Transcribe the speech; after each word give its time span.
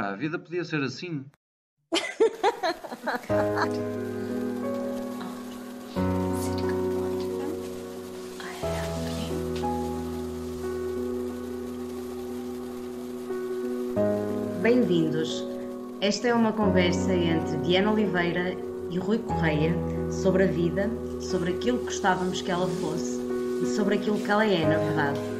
Pá, 0.00 0.12
a 0.12 0.16
vida 0.16 0.38
podia 0.38 0.64
ser 0.64 0.82
assim. 0.82 1.26
Bem-vindos. 14.62 15.44
Esta 16.00 16.28
é 16.28 16.34
uma 16.34 16.54
conversa 16.54 17.12
entre 17.12 17.58
Diana 17.58 17.92
Oliveira 17.92 18.56
e 18.90 18.98
Rui 18.98 19.18
Correia 19.18 19.74
sobre 20.10 20.44
a 20.44 20.46
vida, 20.46 20.88
sobre 21.20 21.52
aquilo 21.52 21.80
que 21.80 21.84
gostávamos 21.84 22.40
que 22.40 22.50
ela 22.50 22.68
fosse 22.80 23.20
e 23.62 23.66
sobre 23.76 23.96
aquilo 23.96 24.18
que 24.18 24.30
ela 24.30 24.46
é, 24.46 24.66
na 24.66 24.78
verdade. 24.78 25.39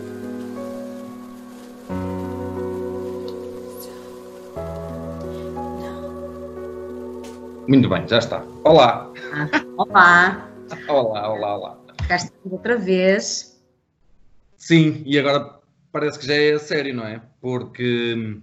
Muito 7.70 7.88
bem, 7.88 8.02
já 8.08 8.18
está. 8.18 8.44
Olá! 8.64 9.12
Olá! 9.76 10.50
olá, 10.88 11.32
olá, 11.32 11.56
olá. 11.56 11.78
Cá 12.08 12.16
estamos 12.16 12.52
outra 12.52 12.76
vez. 12.76 13.62
Sim, 14.56 15.04
e 15.06 15.16
agora 15.16 15.60
parece 15.92 16.18
que 16.18 16.26
já 16.26 16.34
é 16.34 16.58
sério, 16.58 16.92
não 16.96 17.06
é? 17.06 17.22
Porque 17.40 18.40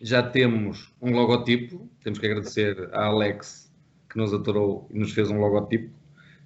já 0.00 0.24
temos 0.24 0.92
um 1.00 1.12
logotipo, 1.12 1.88
temos 2.02 2.18
que 2.18 2.26
agradecer 2.26 2.90
à 2.92 3.04
Alex 3.04 3.72
que 4.10 4.18
nos 4.18 4.34
aturou 4.34 4.88
e 4.92 4.98
nos 4.98 5.12
fez 5.12 5.30
um 5.30 5.38
logotipo. 5.38 5.94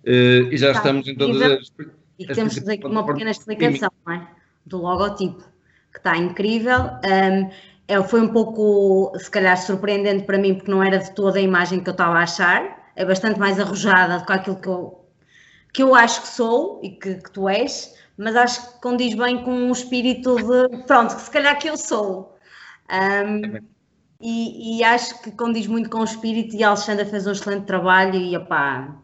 Uh, 0.05 0.53
e 0.53 0.57
já 0.59 0.75
tá, 0.75 0.81
estamos 0.81 1.09
em 1.09 1.15
todas 1.15 1.41
as. 1.41 1.73
E 2.19 2.27
temos 2.27 2.53
que 2.53 2.61
fazer 2.61 2.85
uma 2.85 3.07
pequena 3.07 3.31
explicação 3.31 3.91
não 4.07 4.13
é? 4.13 4.29
do 4.67 4.83
logotipo, 4.83 5.43
que 5.91 5.99
está 5.99 6.15
incrível. 6.15 6.79
Um, 6.79 7.51
é, 7.89 8.03
foi 8.03 8.21
um 8.21 8.29
pouco, 8.29 9.17
se 9.19 9.31
calhar, 9.31 9.57
surpreendente 9.57 10.25
para 10.25 10.39
mim, 10.39 10.55
porque 10.55 10.71
não 10.71 10.83
era 10.83 10.99
de 10.99 11.15
toda 11.15 11.39
a 11.39 11.43
imagem 11.43 11.81
que 11.81 11.89
eu 11.89 11.93
estava 11.93 12.19
a 12.19 12.23
achar. 12.23 12.91
É 12.97 13.05
bastante 13.05 13.39
mais 13.39 13.61
arrojada 13.61 14.19
do 14.19 14.27
que 14.27 14.33
aquilo 14.33 14.57
que 14.57 14.69
eu, 14.69 15.05
que 15.73 15.83
eu 15.83 15.95
acho 15.95 16.23
que 16.23 16.29
sou 16.29 16.81
e 16.83 16.91
que, 16.91 17.17
que 17.17 17.31
tu 17.31 17.49
és, 17.49 17.95
mas 18.17 18.35
acho 18.35 18.75
que 18.75 18.81
condiz 18.81 19.15
bem 19.15 19.43
com 19.45 19.53
um 19.53 19.71
espírito 19.71 20.37
de, 20.37 20.85
pronto, 20.85 21.15
que 21.15 21.23
se 21.23 21.31
calhar 21.31 21.59
que 21.59 21.69
eu 21.69 21.77
sou. 21.77 22.37
Um, 22.91 23.61
e, 24.21 24.79
e, 24.79 24.85
acho 24.85 25.23
que 25.23 25.31
condiz 25.31 25.67
muito 25.67 25.91
com 25.91 25.99
o 25.99 26.05
espírito 26.05 26.57
e 26.57 26.65
a 26.65 26.69
Alexandra 26.69 27.05
fez 27.05 27.27
um 27.27 27.33
excelente 27.33 27.67
trabalho 27.67 28.15
e 28.15 28.35
opá, 28.35 28.97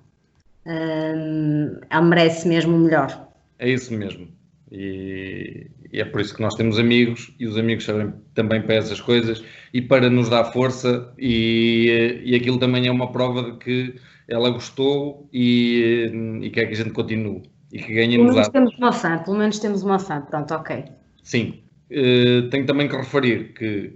um, 0.66 1.78
ela 1.90 2.02
merece 2.02 2.48
mesmo 2.48 2.74
o 2.74 2.78
melhor. 2.78 3.28
É 3.58 3.68
isso 3.68 3.92
mesmo. 3.92 4.28
E, 4.70 5.70
e, 5.92 6.00
é 6.00 6.04
por 6.04 6.20
isso 6.20 6.34
que 6.34 6.42
nós 6.42 6.54
temos 6.54 6.78
amigos 6.78 7.34
e 7.38 7.46
os 7.46 7.56
amigos 7.56 7.84
servem 7.84 8.12
também 8.34 8.62
para 8.62 8.76
essas 8.76 9.00
coisas 9.00 9.44
e 9.72 9.82
para 9.82 10.08
nos 10.08 10.28
dar 10.28 10.44
força 10.44 11.12
e, 11.18 12.22
e 12.24 12.34
aquilo 12.34 12.58
também 12.58 12.86
é 12.86 12.90
uma 12.90 13.12
prova 13.12 13.42
de 13.42 13.58
que 13.58 13.94
ela 14.28 14.50
gostou 14.50 15.28
e, 15.32 16.38
e 16.42 16.50
quer 16.50 16.66
que 16.66 16.72
a 16.72 16.76
gente 16.76 16.90
continue 16.90 17.42
e 17.72 17.78
que 17.78 17.94
ganhemos 17.94 18.26
Pelo 18.26 18.34
menos 18.34 18.48
temos 18.48 18.78
uma 18.78 18.92
fã, 18.92 19.18
pelo 19.18 19.38
menos 19.38 19.58
temos 19.58 19.82
uma 19.82 19.98
fã, 19.98 20.20
pronto, 20.20 20.54
ok. 20.54 20.84
Sim. 21.22 21.62
Uh, 21.90 22.48
tenho 22.50 22.66
também 22.66 22.88
que 22.88 22.96
referir 22.96 23.52
que 23.54 23.94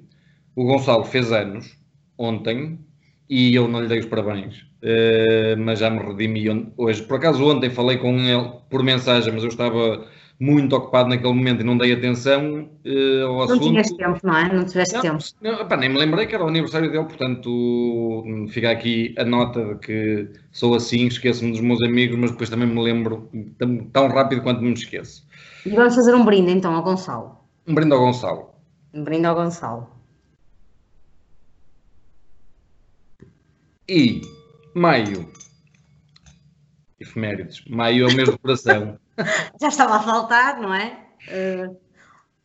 o 0.55 0.65
Gonçalo 0.65 1.05
fez 1.05 1.33
anos 1.33 1.77
ontem 2.19 2.79
e 3.29 3.55
eu 3.55 3.69
não 3.69 3.81
lhe 3.81 3.89
dei 3.89 3.99
os 3.99 4.07
parabéns, 4.07 4.63
uh, 4.83 5.59
mas 5.59 5.79
já 5.79 5.91
me 5.91 5.99
redimi 5.99 6.73
hoje. 6.77 7.03
Por 7.03 7.17
acaso 7.19 7.45
ontem 7.45 7.71
falei 7.71 7.99
com 7.99 8.19
ele 8.19 8.51
por 8.71 8.83
mensagem, 8.83 9.33
mas 9.33 9.43
eu 9.43 9.49
estava 9.49 10.07
muito 10.39 10.77
ocupado 10.77 11.09
naquele 11.09 11.33
momento 11.33 11.61
e 11.61 11.65
não 11.65 11.79
dei 11.79 11.93
atenção 11.93 12.69
uh, 12.85 13.27
ao 13.27 13.43
assunto. 13.43 13.61
Não 13.61 13.69
tiveste 13.69 13.97
tempo, 13.97 14.21
não 14.23 14.37
é? 14.37 14.53
Não 14.53 14.65
tiveste 14.65 14.95
não, 14.95 15.03
tempo. 15.03 15.25
Não, 15.41 15.79
nem 15.79 15.89
me 15.89 15.99
lembrei 15.99 16.27
que 16.27 16.35
era 16.35 16.45
o 16.45 16.49
aniversário 16.49 16.91
dele, 16.91 17.05
portanto 17.05 18.25
fica 18.51 18.71
aqui 18.71 19.15
a 19.19 19.25
nota 19.25 19.65
de 19.65 19.75
que 19.77 20.29
sou 20.53 20.75
assim, 20.75 21.07
esqueço-me 21.07 21.53
dos 21.53 21.61
meus 21.61 21.83
amigos, 21.83 22.19
mas 22.19 22.31
depois 22.31 22.51
também 22.51 22.69
me 22.69 22.83
lembro 22.83 23.31
tão, 23.59 23.79
tão 23.87 24.09
rápido 24.09 24.43
quanto 24.43 24.61
me 24.61 24.73
esqueço. 24.73 25.27
E 25.65 25.71
vamos 25.71 25.95
fazer 25.95 26.15
um 26.15 26.25
brinde 26.25 26.53
então 26.53 26.75
ao 26.75 26.83
Gonçalo. 26.83 27.39
Um 27.67 27.75
brinde 27.75 27.93
ao 27.93 28.01
Gonçalo. 28.01 28.51
Um 28.93 29.03
brinde 29.03 29.27
ao 29.27 29.35
Gonçalo. 29.35 29.89
E 33.89 34.21
maio. 34.75 35.36
Efemérides. 37.17 37.65
Maio 37.67 38.07
é 38.07 38.13
o 38.13 38.15
mês 38.15 38.29
do 38.29 38.39
coração. 38.39 38.99
Já 39.61 39.69
estava 39.69 39.97
a 39.97 40.01
faltar, 40.01 40.61
não 40.61 40.73
é? 40.75 40.99
Uh, 41.29 41.77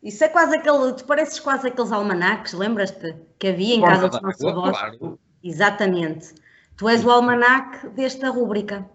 isso 0.01 0.23
é 0.23 0.29
quase 0.29 0.55
aquele. 0.55 0.93
Tu 0.93 1.03
pareces 1.03 1.39
quase 1.39 1.67
aqueles 1.67 1.91
almanaques, 1.91 2.53
lembras-te? 2.53 3.15
Que 3.37 3.49
havia 3.49 3.75
em 3.75 3.81
casa 3.81 4.07
dos 4.07 4.21
nossos 4.21 4.45
avós. 4.45 4.77
Claro. 4.77 5.19
Exatamente. 5.43 6.33
Tu 6.77 6.87
és 6.87 7.05
o 7.05 7.11
almanaque 7.11 7.89
desta 7.89 8.29
rúbrica. 8.29 8.89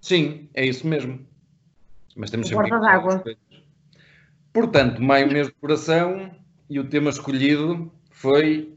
Sim, 0.00 0.48
é 0.54 0.66
isso 0.66 0.86
mesmo. 0.86 1.26
Mas 2.14 2.30
temos 2.30 2.48
sempre. 2.48 2.68
Porta 2.68 2.86
d'água. 2.86 3.24
Portanto, 4.52 5.00
maio, 5.00 5.32
mês 5.32 5.48
do 5.48 5.54
coração, 5.54 6.30
e 6.68 6.78
o 6.78 6.84
tema 6.88 7.08
escolhido 7.08 7.90
foi. 8.10 8.76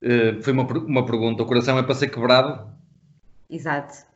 Uh, 0.00 0.40
foi 0.40 0.52
uma, 0.52 0.62
uma 0.62 1.04
pergunta: 1.04 1.42
o 1.42 1.46
coração 1.46 1.76
é 1.76 1.82
para 1.82 1.94
ser 1.94 2.08
quebrado? 2.08 2.70
Exato. 3.50 4.09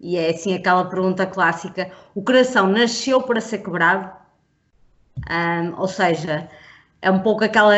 E 0.00 0.16
é 0.16 0.30
assim 0.30 0.54
aquela 0.54 0.84
pergunta 0.84 1.26
clássica: 1.26 1.90
o 2.14 2.22
coração 2.22 2.66
nasceu 2.68 3.22
para 3.22 3.40
ser 3.40 3.58
quebrado? 3.58 4.10
Um, 5.28 5.80
ou 5.80 5.88
seja, 5.88 6.48
é 7.02 7.10
um 7.10 7.20
pouco 7.20 7.44
aquela 7.44 7.74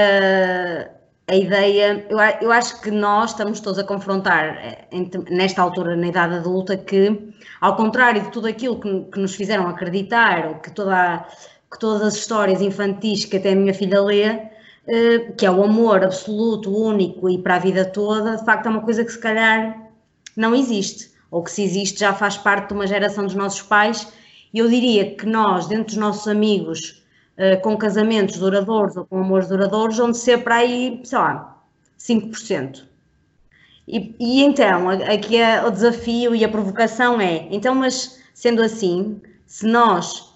a 1.31 1.35
ideia. 1.37 2.07
Eu, 2.11 2.19
eu 2.43 2.53
acho 2.53 2.81
que 2.83 2.91
nós 2.91 3.31
estamos 3.31 3.61
todos 3.61 3.79
a 3.79 3.85
confrontar, 3.85 4.57
eh, 4.59 4.89
nesta 5.31 5.63
altura, 5.63 5.97
na 5.97 6.09
idade 6.09 6.35
adulta, 6.35 6.77
que, 6.77 7.33
ao 7.61 7.77
contrário 7.77 8.23
de 8.23 8.31
tudo 8.31 8.49
aquilo 8.49 8.81
que, 8.81 9.05
que 9.05 9.21
nos 9.21 9.35
fizeram 9.35 9.69
acreditar, 9.69 10.49
ou 10.49 10.55
que, 10.57 10.71
toda, 10.73 11.25
que 11.71 11.79
todas 11.79 12.03
as 12.03 12.17
histórias 12.17 12.61
infantis 12.61 13.25
que 13.25 13.37
até 13.37 13.53
a 13.53 13.57
minha 13.57 13.73
filha 13.73 14.03
lê, 14.03 14.25
eh, 14.25 15.33
que 15.39 15.47
é 15.47 15.51
o 15.51 15.63
amor 15.63 16.03
absoluto, 16.05 16.75
único 16.77 17.31
e 17.31 17.39
para 17.39 17.57
a 17.57 17.59
vida 17.59 17.85
toda, 17.85 18.37
de 18.37 18.45
facto 18.45 18.67
é 18.67 18.71
uma 18.71 18.83
coisa 18.83 19.05
que 19.05 19.13
se 19.13 19.19
calhar 19.19 19.89
não 20.37 20.55
existe 20.55 21.10
ou 21.31 21.43
que 21.43 21.51
se 21.51 21.63
existe 21.63 22.01
já 22.01 22.13
faz 22.13 22.37
parte 22.37 22.69
de 22.69 22.75
uma 22.75 22.87
geração 22.87 23.25
dos 23.25 23.35
nossos 23.35 23.63
pais. 23.63 24.13
E 24.53 24.59
eu 24.59 24.69
diria 24.69 25.15
que 25.15 25.27
nós, 25.27 25.67
dentro 25.67 25.87
dos 25.87 25.97
nossos 25.97 26.27
amigos, 26.27 27.05
uh, 27.39 27.61
com 27.63 27.77
casamentos 27.77 28.39
duradouros 28.39 28.97
ou 28.97 29.05
com 29.05 29.19
amores 29.19 29.49
duradouros, 29.49 29.97
vão 29.97 30.13
ser 30.13 30.43
para 30.43 30.57
aí, 30.57 31.01
sei 31.05 31.19
lá, 31.19 31.63
5%. 31.99 32.85
E, 33.87 34.15
e 34.19 34.43
então, 34.43 34.89
aqui 34.89 35.37
é 35.37 35.65
o 35.65 35.71
desafio 35.71 36.35
e 36.35 36.45
a 36.45 36.49
provocação 36.49 37.21
é, 37.21 37.49
então, 37.51 37.75
mas 37.75 38.21
sendo 38.33 38.63
assim, 38.63 39.21
se 39.47 39.67
nós 39.67 40.33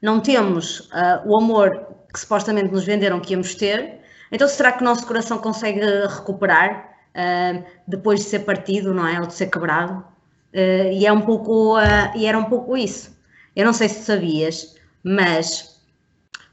não 0.00 0.20
temos 0.20 0.80
uh, 0.80 1.26
o 1.26 1.38
amor 1.38 1.86
que 2.12 2.20
supostamente 2.20 2.70
nos 2.70 2.84
venderam 2.84 3.20
que 3.20 3.32
íamos 3.32 3.54
ter, 3.54 4.00
então 4.30 4.46
será 4.46 4.72
que 4.72 4.82
o 4.82 4.84
nosso 4.84 5.06
coração 5.06 5.38
consegue 5.38 5.80
recuperar? 5.80 6.95
Uh, 7.16 7.64
depois 7.88 8.20
de 8.20 8.26
ser 8.26 8.40
partido, 8.40 8.92
não 8.92 9.06
é? 9.06 9.18
Ou 9.20 9.26
de 9.26 9.34
ser 9.34 9.46
quebrado. 9.46 10.04
Uh, 10.52 10.92
e, 10.92 11.06
é 11.06 11.12
um 11.12 11.22
pouco, 11.22 11.78
uh, 11.78 12.16
e 12.16 12.26
era 12.26 12.38
um 12.38 12.44
pouco 12.44 12.76
isso. 12.76 13.16
Eu 13.54 13.64
não 13.64 13.72
sei 13.72 13.88
se 13.88 14.04
sabias, 14.04 14.76
mas 15.02 15.80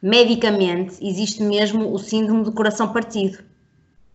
medicamente 0.01 0.97
existe 1.05 1.43
mesmo 1.43 1.93
o 1.93 1.99
síndrome 1.99 2.43
do 2.43 2.51
coração 2.51 2.91
partido. 2.91 3.39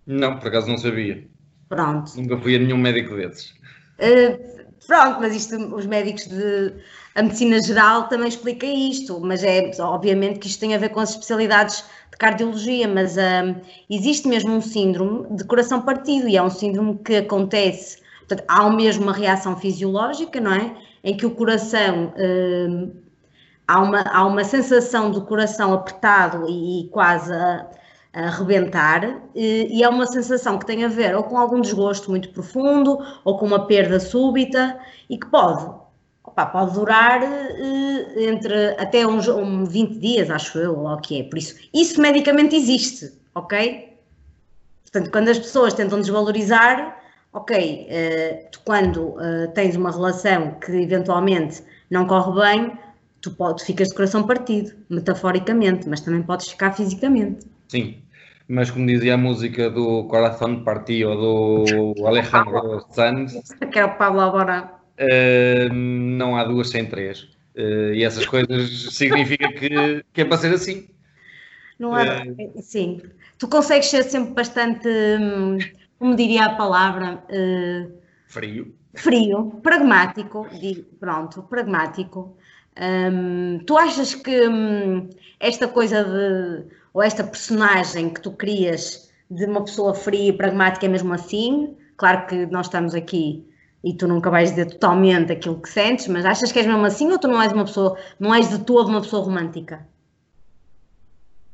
Não, 0.07 0.39
por 0.39 0.49
acaso 0.49 0.69
não 0.69 0.79
sabia. 0.79 1.27
Pronto. 1.69 2.13
Nunca 2.17 2.39
fui 2.39 2.57
a 2.57 2.59
nenhum 2.59 2.79
médico 2.79 3.15
desses. 3.15 3.51
Uh, 3.99 4.67
pronto, 4.87 5.21
mas 5.21 5.37
isto, 5.37 5.57
os 5.75 5.87
médicos 5.87 6.27
de 6.27 6.73
a 7.19 7.23
medicina 7.23 7.61
geral 7.61 8.07
também 8.07 8.29
explica 8.29 8.65
isto, 8.65 9.19
mas 9.19 9.43
é 9.43 9.73
obviamente 9.81 10.39
que 10.39 10.47
isto 10.47 10.61
tem 10.61 10.75
a 10.75 10.79
ver 10.79 10.91
com 10.91 11.01
as 11.01 11.11
especialidades 11.11 11.85
cardiologia, 12.17 12.89
mas 12.89 13.17
um, 13.17 13.55
existe 13.89 14.27
mesmo 14.29 14.55
um 14.55 14.61
síndrome 14.61 15.27
de 15.37 15.45
coração 15.45 15.83
partido 15.83 16.29
e 16.29 16.37
é 16.37 16.43
um 16.43 16.51
síndrome 16.51 16.99
que 16.99 17.17
acontece, 17.17 18.01
portanto, 18.21 18.45
há 18.49 18.69
mesmo 18.71 19.05
uma 19.05 19.13
reação 19.13 19.57
fisiológica, 19.57 20.41
não 20.41 20.53
é? 20.53 20.75
Em 21.05 21.17
que 21.17 21.27
o 21.27 21.31
coração, 21.31 22.13
um, 22.19 22.93
há, 23.67 23.81
uma, 23.81 24.01
há 24.03 24.27
uma 24.27 24.45
sensação 24.45 25.11
do 25.11 25.23
coração 25.23 25.73
apertado 25.73 26.47
e, 26.49 26.89
quase 26.91 27.33
a, 27.33 27.67
a 28.13 28.23
arrebentar, 28.27 29.23
e, 29.35 29.79
e 29.79 29.83
é 29.83 29.89
uma 29.89 30.07
sensação 30.07 30.59
que 30.59 30.67
tem 30.67 30.85
a 30.85 30.89
ver 30.89 31.15
ou 31.15 31.23
com 31.23 31.39
algum 31.39 31.61
desgosto 31.61 32.11
muito 32.11 32.31
profundo 32.31 32.99
ou 33.25 33.39
com 33.39 33.47
uma 33.47 33.67
perda 33.67 34.01
súbita 34.01 34.79
e 35.09 35.17
que 35.17 35.27
pode 35.27 35.88
Pá, 36.39 36.47
pode 36.47 36.73
durar 36.75 37.21
uh, 37.21 38.21
entre 38.21 38.77
até 38.79 39.05
uns 39.05 39.27
um 39.27 39.65
20 39.65 39.99
dias, 39.99 40.31
acho 40.31 40.57
eu, 40.57 40.79
ou 40.79 40.87
o 40.87 40.97
que 40.99 41.21
é. 41.21 41.25
Por 41.25 41.37
isso, 41.37 41.57
isso 41.75 42.01
medicamente 42.01 42.55
existe, 42.55 43.13
ok? 43.35 43.93
Portanto, 44.85 45.11
quando 45.11 45.31
as 45.31 45.39
pessoas 45.41 45.75
tentam 45.75 45.99
desvalorizar, 45.99 46.97
ok, 47.33 47.89
uh, 47.91 48.51
tu 48.53 48.61
quando 48.65 48.99
uh, 49.17 49.49
tens 49.53 49.75
uma 49.75 49.91
relação 49.91 50.53
que 50.61 50.71
eventualmente 50.71 51.61
não 51.91 52.07
corre 52.07 52.41
bem, 52.41 52.73
tu, 53.21 53.33
tu 53.33 53.65
ficas 53.65 53.89
de 53.89 53.97
coração 53.97 54.23
partido, 54.23 54.77
metaforicamente, 54.89 55.89
mas 55.89 56.03
também 56.03 56.23
podes 56.23 56.51
ficar 56.51 56.71
fisicamente. 56.71 57.49
Sim, 57.67 57.97
mas 58.47 58.71
como 58.71 58.87
dizia 58.87 59.15
a 59.15 59.19
música 59.19 59.69
do 59.69 60.05
Coração 60.05 60.63
Partido 60.63 61.17
do 61.17 61.95
Alejandro 62.07 62.87
Sanz, 62.91 63.43
que 63.73 63.77
é 63.81 63.85
o 63.85 63.97
Pablo 63.97 64.21
Alborán, 64.21 64.78
uh, 64.99 65.73
não 65.73 66.37
há 66.37 66.45
duas 66.45 66.71
sem 66.71 66.87
três. 66.87 67.23
Uh, 67.57 67.93
e 67.95 68.05
essas 68.05 68.27
coisas 68.27 68.71
significa 68.95 69.53
que, 69.53 70.05
que 70.13 70.21
é 70.21 70.25
para 70.25 70.39
ser 70.39 70.53
assim. 70.53 70.89
Não 71.79 71.95
há, 71.95 72.23
uh, 72.25 72.63
sim. 72.63 73.01
Tu 73.39 73.49
consegues 73.49 73.89
ser 73.89 74.03
sempre 74.05 74.35
bastante, 74.35 74.89
hum, 74.89 75.59
como 75.99 76.17
diria 76.17 76.47
a 76.47 76.55
palavra, 76.57 77.23
frio. 78.27 78.75
Frio, 78.95 79.61
pragmático, 79.63 80.49
digo, 80.61 80.83
pronto, 80.99 81.43
pragmático. 81.45 82.37
Um, 82.81 83.59
tu 83.65 83.77
achas 83.77 84.15
que 84.15 84.49
hum, 84.49 85.09
esta 85.39 85.69
coisa 85.69 86.05
de, 86.05 86.65
ou 86.93 87.03
esta 87.03 87.23
personagem 87.23 88.11
que 88.11 88.21
tu 88.21 88.33
crias 88.33 89.09
de 89.31 89.45
uma 89.45 89.65
pessoa 89.65 89.95
fria 89.95 90.31
e 90.31 90.33
pragmática 90.33 90.87
é 90.87 90.89
mesmo 90.89 91.13
assim? 91.13 91.77
Claro 91.97 92.27
que 92.27 92.47
nós 92.47 92.67
estamos 92.67 92.95
aqui 92.95 93.49
e 93.83 93.95
tu 93.95 94.09
nunca 94.09 94.31
vais 94.31 94.51
dizer 94.51 94.67
totalmente 94.67 95.33
aquilo 95.33 95.61
que 95.61 95.69
sentes, 95.69 96.09
mas 96.09 96.25
achas 96.25 96.51
que 96.51 96.59
és 96.59 96.67
mesmo 96.67 96.85
assim 96.85 97.11
ou 97.11 97.19
tu 97.19 97.29
não 97.29 97.41
és 97.41 97.53
uma 97.53 97.65
pessoa, 97.65 97.97
não 98.19 98.35
és 98.35 98.49
de 98.49 98.59
todo 98.61 98.89
uma 98.89 99.01
pessoa 99.01 99.25
romântica? 99.25 99.87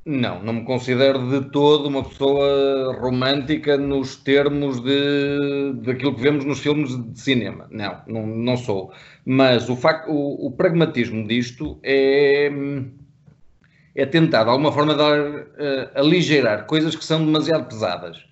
Não, 0.06 0.42
não 0.42 0.52
me 0.52 0.64
considero 0.64 1.30
de 1.30 1.50
todo 1.50 1.88
uma 1.88 2.04
pessoa 2.04 2.94
romântica 3.00 3.78
nos 3.78 4.16
termos 4.16 4.78
de 4.80 5.72
daquilo 5.82 6.14
que 6.14 6.20
vemos 6.20 6.44
nos 6.44 6.58
filmes 6.60 6.94
de 6.94 7.18
cinema. 7.18 7.66
Não, 7.70 8.02
não, 8.06 8.26
não 8.26 8.56
sou. 8.58 8.92
Mas 9.24 9.70
o, 9.70 9.76
facto, 9.76 10.10
o, 10.10 10.48
o 10.48 10.50
pragmatismo 10.50 11.26
disto 11.26 11.78
é, 11.82 12.52
é 13.94 14.04
tentar, 14.04 14.44
de 14.44 14.50
alguma 14.50 14.70
forma, 14.72 14.94
dar, 14.94 15.18
uh, 15.18 15.90
aligeirar 15.94 16.66
coisas 16.66 16.94
que 16.94 17.04
são 17.04 17.24
demasiado 17.24 17.66
pesadas. 17.66 18.26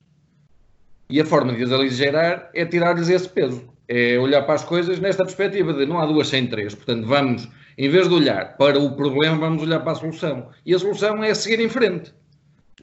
E 1.09 1.23
a 1.23 1.25
forma 1.25 1.55
de 1.55 1.63
as 1.63 1.73
aligeirar 1.73 2.51
é 2.53 2.67
tirar-lhes 2.67 3.09
esse 3.09 3.29
peso. 3.31 3.72
É 3.95 4.19
olhar 4.19 4.41
para 4.43 4.55
as 4.55 4.65
coisas 4.65 4.99
nesta 5.01 5.23
perspectiva 5.23 5.75
de 5.75 5.85
não 5.85 5.99
há 5.99 6.07
duas 6.07 6.29
sem 6.29 6.47
três. 6.47 6.75
Portanto, 6.75 7.07
vamos 7.07 7.47
em 7.77 7.91
vez 7.91 8.09
de 8.09 8.15
olhar 8.15 8.57
para 8.57 8.79
o 8.79 8.97
problema, 8.97 9.37
vamos 9.37 9.63
olhar 9.63 9.81
para 9.81 9.93
a 9.93 9.97
solução. 9.97 10.49
E 10.65 10.75
a 10.75 10.79
solução 10.79 11.23
é 11.23 11.35
seguir 11.35 11.61
em 11.61 11.69
frente. 11.69 12.15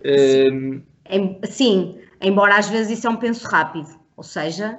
Sim, 0.04 0.84
um... 1.12 1.40
sim 1.46 2.00
embora 2.22 2.58
às 2.58 2.70
vezes 2.70 3.00
isso 3.00 3.08
é 3.08 3.10
um 3.10 3.16
penso 3.16 3.48
rápido. 3.48 3.88
Ou 4.16 4.24
seja, 4.24 4.78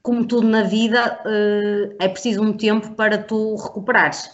como 0.00 0.24
tudo 0.26 0.46
na 0.46 0.62
vida, 0.62 1.20
uh, 1.24 1.96
é 1.98 2.08
preciso 2.08 2.42
um 2.42 2.52
tempo 2.52 2.94
para 2.94 3.18
tu 3.18 3.56
recuperares. 3.56 4.30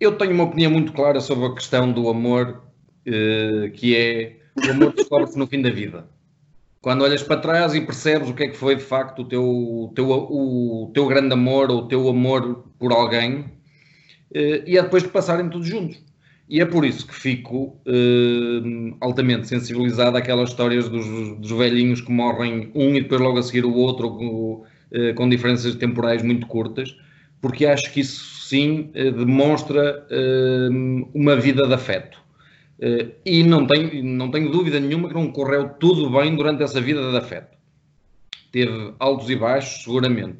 Eu 0.00 0.18
tenho 0.18 0.32
uma 0.32 0.44
opinião 0.44 0.70
muito 0.70 0.92
clara 0.92 1.20
sobre 1.20 1.46
a 1.46 1.54
questão 1.54 1.90
do 1.92 2.10
amor, 2.10 2.62
uh, 3.06 3.70
que 3.72 3.96
é 3.96 4.36
o 4.66 4.70
amor 4.70 4.92
descobre-se 4.92 5.38
no 5.38 5.46
fim 5.46 5.62
da 5.62 5.70
vida. 5.70 6.06
Quando 6.82 7.02
olhas 7.02 7.22
para 7.22 7.40
trás 7.40 7.74
e 7.76 7.80
percebes 7.80 8.28
o 8.28 8.34
que 8.34 8.42
é 8.42 8.48
que 8.48 8.56
foi 8.56 8.74
de 8.74 8.82
facto 8.82 9.22
o 9.22 9.24
teu, 9.24 9.44
o 9.44 9.92
teu, 9.94 10.10
o 10.10 10.90
teu 10.92 11.06
grande 11.06 11.32
amor 11.32 11.70
ou 11.70 11.78
o 11.78 11.86
teu 11.86 12.08
amor 12.08 12.64
por 12.76 12.92
alguém, 12.92 13.44
eh, 14.34 14.64
e 14.66 14.76
é 14.76 14.82
depois 14.82 15.04
de 15.04 15.08
passarem 15.08 15.48
todos 15.48 15.68
juntos. 15.68 16.02
E 16.48 16.60
é 16.60 16.66
por 16.66 16.84
isso 16.84 17.06
que 17.06 17.14
fico 17.14 17.80
eh, 17.86 18.94
altamente 19.00 19.46
sensibilizado 19.46 20.16
àquelas 20.16 20.50
histórias 20.50 20.88
dos, 20.88 21.06
dos, 21.38 21.52
velhinhos 21.52 22.00
que 22.00 22.10
morrem 22.10 22.72
um 22.74 22.96
e 22.96 23.02
depois 23.02 23.20
logo 23.20 23.38
a 23.38 23.42
seguir 23.44 23.64
o 23.64 23.74
outro, 23.74 24.10
com, 24.10 24.64
eh, 24.90 25.12
com 25.12 25.28
diferenças 25.28 25.76
temporais 25.76 26.20
muito 26.20 26.48
curtas, 26.48 26.96
porque 27.40 27.64
acho 27.64 27.92
que 27.92 28.00
isso 28.00 28.48
sim 28.48 28.90
demonstra 28.92 30.06
uma 31.14 31.34
vida 31.36 31.66
de 31.66 31.72
afeto. 31.74 32.21
Uh, 32.82 33.12
e 33.24 33.44
não 33.44 33.64
tenho, 33.64 34.02
não 34.02 34.28
tenho 34.28 34.50
dúvida 34.50 34.80
nenhuma 34.80 35.06
que 35.06 35.14
não 35.14 35.30
correu 35.30 35.68
tudo 35.68 36.10
bem 36.10 36.34
durante 36.34 36.64
essa 36.64 36.80
vida 36.80 37.12
de 37.12 37.16
afeto. 37.16 37.56
Teve 38.50 38.92
altos 38.98 39.30
e 39.30 39.36
baixos, 39.36 39.84
seguramente. 39.84 40.38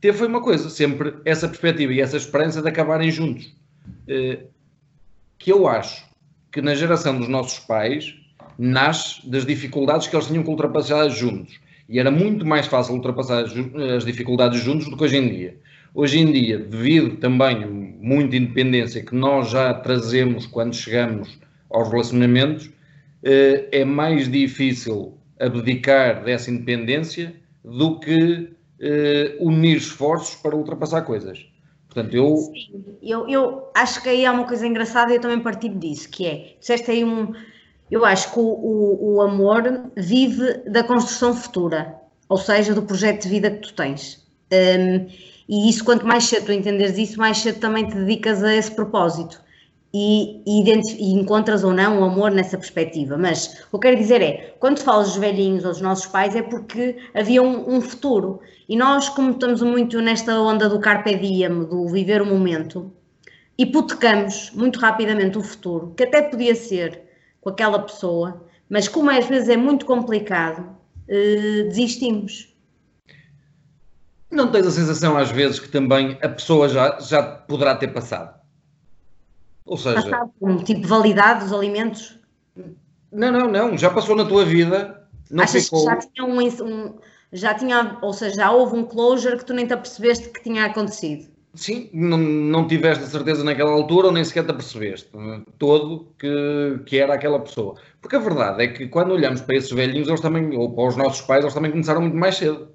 Teve 0.00 0.16
foi 0.16 0.26
uma 0.26 0.40
coisa, 0.40 0.70
sempre 0.70 1.12
essa 1.26 1.46
perspectiva 1.46 1.92
e 1.92 2.00
essa 2.00 2.16
esperança 2.16 2.62
de 2.62 2.68
acabarem 2.68 3.10
juntos. 3.10 3.54
Uh, 4.08 4.46
que 5.38 5.52
eu 5.52 5.68
acho 5.68 6.06
que 6.50 6.62
na 6.62 6.74
geração 6.74 7.18
dos 7.18 7.28
nossos 7.28 7.58
pais 7.58 8.14
nasce 8.58 9.28
das 9.28 9.44
dificuldades 9.44 10.06
que 10.06 10.16
eles 10.16 10.26
tinham 10.26 10.42
que 10.42 10.48
ultrapassar 10.48 11.06
juntos. 11.10 11.60
E 11.86 11.98
era 11.98 12.10
muito 12.10 12.46
mais 12.46 12.66
fácil 12.66 12.94
ultrapassar 12.94 13.44
as 13.94 14.04
dificuldades 14.06 14.62
juntos 14.62 14.88
do 14.88 14.96
que 14.96 15.04
hoje 15.04 15.18
em 15.18 15.28
dia. 15.28 15.58
Hoje 15.94 16.18
em 16.18 16.32
dia, 16.32 16.58
devido 16.58 17.18
também 17.18 17.62
a 17.62 17.66
muita 17.66 18.36
independência 18.36 19.04
que 19.04 19.14
nós 19.14 19.50
já 19.50 19.74
trazemos 19.74 20.46
quando 20.46 20.74
chegamos 20.74 21.43
aos 21.74 21.90
relacionamentos, 21.90 22.70
eh, 23.22 23.68
é 23.72 23.84
mais 23.84 24.30
difícil 24.30 25.18
abdicar 25.40 26.22
dessa 26.24 26.50
independência 26.50 27.34
do 27.64 27.98
que 27.98 28.50
eh, 28.80 29.36
unir 29.40 29.76
esforços 29.76 30.36
para 30.36 30.54
ultrapassar 30.54 31.02
coisas. 31.02 31.46
Portanto, 31.88 32.14
eu... 32.14 32.36
Sim, 32.36 32.84
eu, 33.02 33.28
eu 33.28 33.68
acho 33.74 34.02
que 34.02 34.08
aí 34.08 34.24
há 34.24 34.32
uma 34.32 34.46
coisa 34.46 34.66
engraçada 34.66 35.12
e 35.12 35.16
eu 35.16 35.20
também 35.20 35.40
partilho 35.40 35.78
disso, 35.78 36.08
que 36.08 36.26
é, 36.26 36.56
disseste 36.58 36.90
aí 36.90 37.04
um... 37.04 37.32
Eu 37.90 38.04
acho 38.04 38.32
que 38.32 38.38
o, 38.38 38.42
o, 38.42 39.14
o 39.14 39.20
amor 39.20 39.90
vive 39.96 40.54
da 40.66 40.82
construção 40.82 41.34
futura, 41.34 41.94
ou 42.28 42.38
seja, 42.38 42.74
do 42.74 42.82
projeto 42.82 43.24
de 43.24 43.28
vida 43.28 43.50
que 43.50 43.68
tu 43.68 43.74
tens. 43.74 44.26
Um, 44.50 45.06
e 45.48 45.68
isso, 45.68 45.84
quanto 45.84 46.06
mais 46.06 46.24
cedo 46.24 46.46
tu 46.46 46.52
entenderes 46.52 46.96
isso, 46.96 47.18
mais 47.18 47.38
cedo 47.38 47.60
também 47.60 47.86
te 47.86 47.94
dedicas 47.94 48.42
a 48.42 48.54
esse 48.54 48.70
propósito 48.70 49.43
e, 49.96 50.42
e, 50.44 51.14
encontras 51.14 51.62
ou 51.62 51.72
não 51.72 52.00
o 52.00 52.04
amor 52.04 52.32
nessa 52.32 52.58
perspectiva. 52.58 53.16
Mas 53.16 53.64
o 53.70 53.70
que 53.70 53.76
eu 53.76 53.80
quero 53.80 53.96
dizer 53.96 54.20
é, 54.20 54.56
quando 54.58 54.80
falas 54.80 55.10
dos 55.10 55.18
velhinhos 55.18 55.64
ou 55.64 55.70
dos 55.70 55.80
nossos 55.80 56.06
pais, 56.06 56.34
é 56.34 56.42
porque 56.42 56.96
havia 57.14 57.40
um, 57.40 57.76
um, 57.76 57.80
futuro. 57.80 58.40
E 58.68 58.76
nós, 58.76 59.08
como 59.08 59.30
estamos 59.30 59.62
muito 59.62 60.00
nesta 60.00 60.36
onda 60.40 60.68
do 60.68 60.80
carpe 60.80 61.14
diem, 61.16 61.64
do 61.66 61.86
viver 61.86 62.20
o 62.20 62.26
momento, 62.26 62.92
hipotecamos 63.56 64.50
muito 64.52 64.80
rapidamente 64.80 65.38
o 65.38 65.42
futuro, 65.42 65.94
que 65.96 66.02
até 66.02 66.22
podia 66.22 66.56
ser 66.56 67.00
com 67.40 67.50
aquela 67.50 67.78
pessoa, 67.78 68.44
mas 68.68 68.88
como 68.88 69.10
às 69.10 69.26
vezes 69.26 69.48
é 69.48 69.56
muito 69.56 69.86
complicado, 69.86 70.74
eh, 71.06 71.66
desistimos. 71.68 72.52
Não 74.28 74.50
tens 74.50 74.66
a 74.66 74.70
sensação 74.72 75.16
às 75.16 75.30
vezes 75.30 75.60
que 75.60 75.68
também 75.68 76.18
a 76.20 76.28
pessoa 76.28 76.68
já, 76.68 76.98
já 76.98 77.22
poderá 77.22 77.76
ter 77.76 77.88
passado? 77.88 78.43
Ou 79.64 79.76
seja. 79.76 80.28
Um 80.40 80.58
tipo 80.58 80.86
validade 80.86 81.44
dos 81.44 81.52
alimentos? 81.52 82.18
Não, 83.10 83.30
não, 83.32 83.50
não. 83.50 83.78
Já 83.78 83.90
passou 83.90 84.16
na 84.16 84.24
tua 84.24 84.44
vida. 84.44 85.08
Não 85.30 85.44
Achas 85.44 85.64
ficou... 85.64 85.80
que 85.80 85.86
já 85.86 85.96
tinha 85.96 86.26
um, 86.26 86.40
um, 86.40 86.94
já 87.32 87.54
tinha, 87.54 87.98
ou 88.02 88.12
seja, 88.12 88.36
já 88.36 88.50
houve 88.50 88.76
um 88.76 88.84
closure 88.84 89.38
que 89.38 89.44
tu 89.44 89.54
nem 89.54 89.66
te 89.66 89.72
apercebeste 89.72 90.28
que 90.28 90.42
tinha 90.42 90.66
acontecido? 90.66 91.32
Sim, 91.54 91.88
não, 91.92 92.18
não 92.18 92.66
tiveste 92.66 93.04
certeza 93.06 93.44
naquela 93.44 93.70
altura 93.70 94.08
ou 94.08 94.12
nem 94.12 94.24
sequer 94.24 94.44
te 94.44 94.50
apercebeste 94.50 95.08
todo 95.56 96.08
que, 96.18 96.80
que 96.84 96.98
era 96.98 97.14
aquela 97.14 97.38
pessoa. 97.38 97.76
Porque 98.00 98.16
a 98.16 98.18
verdade 98.18 98.64
é 98.64 98.68
que 98.68 98.88
quando 98.88 99.12
olhamos 99.12 99.40
para 99.40 99.56
esses 99.56 99.70
velhinhos, 99.70 100.08
eles 100.08 100.20
também, 100.20 100.56
ou 100.56 100.74
para 100.74 100.88
os 100.88 100.96
nossos 100.96 101.20
pais, 101.20 101.44
eles 101.44 101.54
também 101.54 101.70
começaram 101.70 102.00
muito 102.00 102.16
mais 102.16 102.36
cedo. 102.36 102.68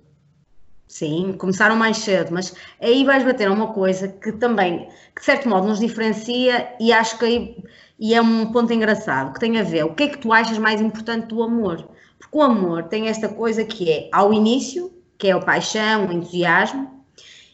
Sim, 0.90 1.34
começaram 1.38 1.76
mais 1.76 1.98
cedo, 1.98 2.34
mas 2.34 2.52
aí 2.82 3.06
vais 3.06 3.24
bater 3.24 3.48
a 3.48 3.54
uma 3.54 3.72
coisa 3.74 4.08
que 4.08 4.32
também, 4.32 4.90
que 5.16 5.20
de 5.20 5.26
certo 5.26 5.48
modo 5.48 5.68
nos 5.68 5.80
diferencia 5.80 6.76
e 6.80 6.92
acho 6.92 7.20
que 7.20 7.26
aí, 7.26 7.64
e 8.00 8.16
é 8.16 8.20
um 8.20 8.52
ponto 8.52 8.74
engraçado, 8.74 9.32
que 9.32 9.40
tem 9.40 9.60
a 9.60 9.64
ver, 9.64 9.86
o 9.86 9.94
que 9.94 10.04
é 10.04 10.08
que 10.08 10.18
tu 10.18 10.34
achas 10.34 10.58
mais 10.58 10.82
importante 10.82 11.28
do 11.28 11.44
amor? 11.44 11.88
Porque 12.18 12.36
o 12.36 12.42
amor 12.42 12.86
tem 12.86 13.08
esta 13.08 13.30
coisa 13.30 13.64
que 13.64 13.92
é 13.92 14.10
ao 14.12 14.34
início, 14.34 14.92
que 15.20 15.28
é 15.28 15.32
a 15.32 15.40
paixão, 15.40 16.08
o 16.08 16.12
entusiasmo, 16.12 17.06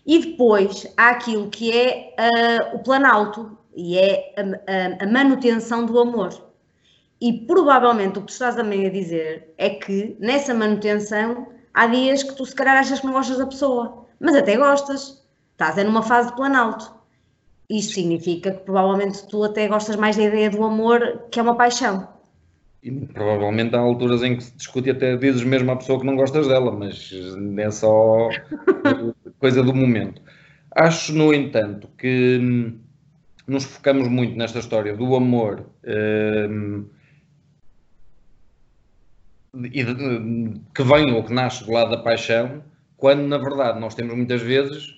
e 0.05 0.17
depois 0.19 0.87
há 0.95 1.09
aquilo 1.09 1.49
que 1.49 1.77
é 1.77 2.15
uh, 2.17 2.77
o 2.77 2.79
planalto, 2.79 3.57
e 3.75 3.97
é 3.97 4.33
a, 4.37 5.01
a, 5.01 5.03
a 5.03 5.11
manutenção 5.11 5.85
do 5.85 5.99
amor. 5.99 6.29
E 7.19 7.33
provavelmente 7.45 8.17
o 8.17 8.21
que 8.21 8.27
tu 8.27 8.31
estás 8.31 8.55
também 8.55 8.87
a 8.87 8.89
dizer 8.89 9.53
é 9.57 9.71
que 9.71 10.15
nessa 10.21 10.53
manutenção 10.53 11.47
há 11.75 11.85
dias 11.87 12.23
que 12.23 12.33
tu 12.33 12.45
se 12.45 12.55
calhar 12.55 12.77
achas 12.77 12.99
que 12.99 13.05
não 13.05 13.13
gostas 13.13 13.37
da 13.37 13.45
pessoa, 13.45 14.07
mas 14.19 14.35
até 14.35 14.57
gostas. 14.57 15.23
Estás 15.51 15.77
é 15.77 15.83
numa 15.83 16.01
fase 16.01 16.29
de 16.29 16.35
planalto. 16.35 16.93
Isto 17.69 17.93
significa 17.93 18.51
que 18.51 18.63
provavelmente 18.63 19.25
tu 19.27 19.43
até 19.43 19.67
gostas 19.67 19.95
mais 19.95 20.17
da 20.17 20.23
ideia 20.23 20.49
do 20.49 20.63
amor 20.63 21.23
que 21.31 21.39
é 21.39 21.41
uma 21.43 21.55
paixão. 21.55 22.07
E 22.83 22.91
provavelmente 22.91 23.75
há 23.75 23.79
alturas 23.79 24.21
em 24.21 24.35
que 24.35 24.43
se 24.43 24.55
discute 24.55 24.89
e 24.89 24.91
até 24.91 25.17
dizes 25.17 25.43
mesmo 25.43 25.71
à 25.71 25.75
pessoa 25.75 25.99
que 25.99 26.05
não 26.05 26.15
gostas 26.15 26.47
dela, 26.47 26.71
mas 26.71 27.11
é 27.57 27.71
só 27.71 28.29
coisa 29.39 29.63
do 29.63 29.73
momento. 29.73 30.21
Acho, 30.75 31.13
no 31.13 31.33
entanto, 31.33 31.89
que 31.97 32.37
hum, 32.39 32.77
nos 33.47 33.63
focamos 33.63 34.07
muito 34.07 34.37
nesta 34.37 34.59
história 34.59 34.95
do 34.95 35.15
amor 35.15 35.65
hum, 36.49 36.85
que 40.73 40.83
vem 40.83 41.13
ou 41.13 41.23
que 41.23 41.33
nasce 41.33 41.63
do 41.65 41.71
lado 41.71 41.91
da 41.91 41.97
paixão, 41.97 42.63
quando 42.97 43.21
na 43.21 43.37
verdade 43.37 43.79
nós 43.79 43.95
temos 43.95 44.15
muitas 44.15 44.41
vezes 44.41 44.93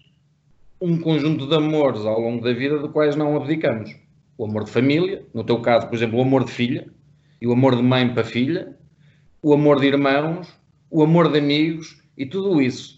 um 0.79 0.99
conjunto 0.99 1.47
de 1.47 1.55
amores 1.55 2.05
ao 2.05 2.19
longo 2.19 2.43
da 2.43 2.53
vida 2.53 2.79
de 2.79 2.89
quais 2.89 3.15
não 3.15 3.35
abdicamos. 3.35 3.95
O 4.37 4.45
amor 4.45 4.63
de 4.65 4.71
família, 4.71 5.25
no 5.33 5.43
teu 5.43 5.61
caso, 5.61 5.87
por 5.87 5.95
exemplo, 5.95 6.19
o 6.19 6.21
amor 6.21 6.43
de 6.45 6.51
filha, 6.51 6.87
E 7.39 7.47
o 7.47 7.51
amor 7.51 7.75
de 7.75 7.83
mãe 7.83 8.11
para 8.11 8.23
filha, 8.23 8.75
o 9.43 9.53
amor 9.53 9.79
de 9.79 9.87
irmãos, 9.87 10.47
o 10.89 11.03
amor 11.03 11.31
de 11.31 11.37
amigos 11.37 12.01
e 12.17 12.25
tudo 12.25 12.59
isso 12.61 12.97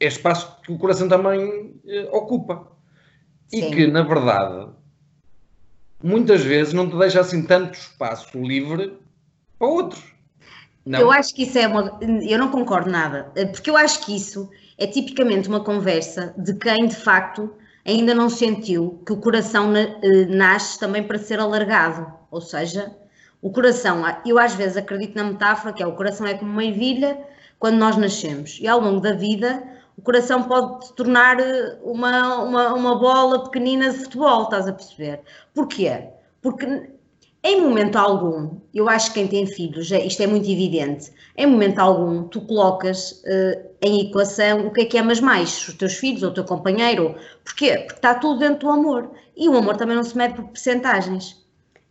é 0.00 0.06
espaço 0.06 0.60
que 0.62 0.72
o 0.72 0.78
coração 0.78 1.08
também 1.08 1.74
eh, 1.86 2.08
ocupa. 2.12 2.66
Sim. 3.46 3.68
E 3.68 3.70
que, 3.70 3.86
na 3.86 4.02
verdade, 4.02 4.68
muitas 6.02 6.42
vezes 6.42 6.72
não 6.72 6.88
te 6.88 6.96
deixa 6.96 7.20
assim 7.20 7.42
tanto 7.46 7.74
espaço 7.74 8.38
livre 8.38 8.98
para 9.58 9.68
outros. 9.68 10.13
Não. 10.84 11.00
Eu 11.00 11.10
acho 11.10 11.34
que 11.34 11.44
isso 11.44 11.58
é 11.58 11.66
uma. 11.66 11.98
Eu 12.22 12.38
não 12.38 12.50
concordo 12.50 12.90
nada, 12.90 13.30
eh, 13.34 13.46
porque 13.46 13.70
eu 13.70 13.76
acho 13.76 14.04
que 14.04 14.14
isso 14.14 14.50
é 14.76 14.86
tipicamente 14.86 15.48
uma 15.48 15.64
conversa 15.64 16.34
de 16.36 16.54
quem 16.54 16.86
de 16.86 16.96
facto 16.96 17.50
ainda 17.86 18.14
não 18.14 18.28
sentiu 18.28 19.02
que 19.06 19.12
o 19.12 19.16
coração 19.16 19.74
eh, 19.76 20.26
nasce 20.28 20.78
também 20.78 21.02
para 21.02 21.18
ser 21.18 21.40
alargado. 21.40 22.06
Ou 22.30 22.40
seja, 22.40 22.94
o 23.40 23.50
coração, 23.50 24.02
eu 24.26 24.38
às 24.38 24.54
vezes 24.54 24.76
acredito 24.76 25.14
na 25.16 25.24
metáfora 25.24 25.72
que 25.72 25.82
é 25.82 25.86
o 25.86 25.94
coração 25.94 26.26
é 26.26 26.34
como 26.34 26.50
uma 26.50 26.64
ervilha 26.64 27.18
quando 27.58 27.76
nós 27.76 27.96
nascemos 27.96 28.58
e 28.60 28.66
ao 28.66 28.80
longo 28.80 29.00
da 29.00 29.12
vida 29.12 29.62
o 29.96 30.02
coração 30.02 30.42
pode 30.42 30.86
se 30.86 30.94
tornar 30.94 31.38
eh, 31.40 31.78
uma, 31.82 32.42
uma, 32.42 32.74
uma 32.74 32.98
bola 32.98 33.44
pequenina 33.44 33.90
de 33.90 33.98
futebol, 33.98 34.44
estás 34.44 34.66
a 34.66 34.72
perceber? 34.72 35.20
Porquê? 35.54 36.08
Porque 36.42 36.93
em 37.46 37.60
momento 37.60 37.96
algum, 37.96 38.58
eu 38.72 38.88
acho 38.88 39.12
que 39.12 39.20
quem 39.20 39.28
tem 39.28 39.46
filhos, 39.46 39.92
é, 39.92 40.02
isto 40.02 40.22
é 40.22 40.26
muito 40.26 40.50
evidente, 40.50 41.12
em 41.36 41.46
momento 41.46 41.78
algum 41.78 42.22
tu 42.22 42.40
colocas 42.40 43.22
uh, 43.26 43.68
em 43.82 44.08
equação 44.08 44.66
o 44.66 44.70
que 44.72 44.80
é 44.80 44.84
que 44.86 44.96
amas 44.96 45.20
mais, 45.20 45.68
os 45.68 45.74
teus 45.74 45.92
filhos 45.92 46.22
ou 46.22 46.30
o 46.30 46.32
teu 46.32 46.44
companheiro. 46.44 47.14
Porquê? 47.44 47.76
Porque 47.80 47.96
está 47.96 48.14
tudo 48.14 48.40
dentro 48.40 48.60
do 48.60 48.70
amor. 48.70 49.10
E 49.36 49.46
o 49.46 49.56
amor 49.58 49.76
também 49.76 49.94
não 49.94 50.04
se 50.04 50.16
mede 50.16 50.34
por 50.34 50.44
percentagens. 50.44 51.44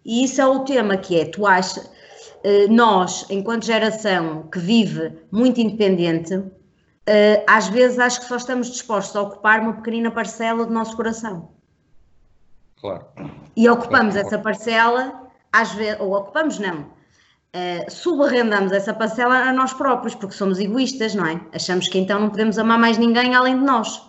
E 0.03 0.24
isso 0.24 0.41
é 0.41 0.48
o 0.48 0.62
tema 0.62 0.98
que 0.98 1.19
é, 1.19 1.25
tu 1.25 1.45
achas, 1.45 1.86
uh, 1.86 2.72
nós, 2.72 3.27
enquanto 3.29 3.65
geração 3.65 4.48
que 4.51 4.57
vive 4.57 5.13
muito 5.31 5.62
independente, 5.62 6.33
uh, 6.33 6.51
às 7.45 7.67
vezes 7.67 8.00
acho 8.00 8.22
que 8.22 8.25
só 8.25 8.38
estamos 8.38 8.72
dispostos 8.72 9.15
a 9.15 9.22
ocupar 9.22 9.60
uma 9.60 9.74
pequenina 9.74 10.10
parcela 10.10 10.65
do 10.65 10.74
nosso 10.74 10.95
coração. 10.95 11.50
Claro. 12.81 13.05
E 13.55 13.69
ocupamos 13.69 14.15
claro. 14.15 14.27
essa 14.27 14.39
parcela 14.39 15.22
às 15.53 15.72
vezes, 15.74 16.00
ou 16.00 16.13
ocupamos 16.13 16.57
não, 16.57 16.81
uh, 16.81 17.89
subarrendamos 17.89 18.72
essa 18.72 18.93
parcela 18.93 19.36
a 19.36 19.53
nós 19.53 19.72
próprios, 19.74 20.15
porque 20.15 20.33
somos 20.33 20.60
egoístas, 20.60 21.13
não 21.13 21.27
é? 21.27 21.39
Achamos 21.53 21.88
que 21.88 22.00
então 22.00 22.19
não 22.19 22.29
podemos 22.29 22.57
amar 22.57 22.79
mais 22.79 22.98
ninguém 22.98 23.36
além 23.36 23.60
de 23.60 23.63
nós. 23.63 24.01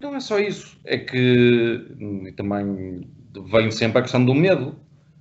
Não 0.00 0.14
é 0.14 0.20
só 0.20 0.38
isso, 0.38 0.78
é 0.84 0.98
que 0.98 2.34
também 2.36 3.08
vem 3.50 3.70
sempre 3.70 4.00
a 4.00 4.02
questão 4.02 4.24
do 4.24 4.34
medo. 4.34 4.76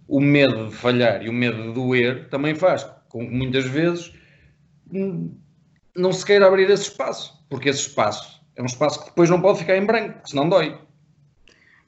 O 0.07 0.19
medo 0.19 0.67
de 0.67 0.75
falhar 0.75 1.23
e 1.23 1.29
o 1.29 1.33
medo 1.33 1.63
de 1.63 1.73
doer 1.73 2.29
também 2.29 2.53
faz 2.53 2.83
com 3.09 3.27
que 3.27 3.33
muitas 3.33 3.65
vezes 3.65 4.13
não 5.95 6.11
se 6.11 6.25
queira 6.25 6.47
abrir 6.47 6.69
esse 6.69 6.89
espaço, 6.89 7.43
porque 7.49 7.69
esse 7.69 7.87
espaço 7.87 8.41
é 8.55 8.61
um 8.61 8.65
espaço 8.65 8.99
que 8.99 9.05
depois 9.05 9.29
não 9.29 9.41
pode 9.41 9.59
ficar 9.59 9.77
em 9.77 9.85
branco, 9.85 10.27
senão 10.29 10.47
dói. 10.47 10.77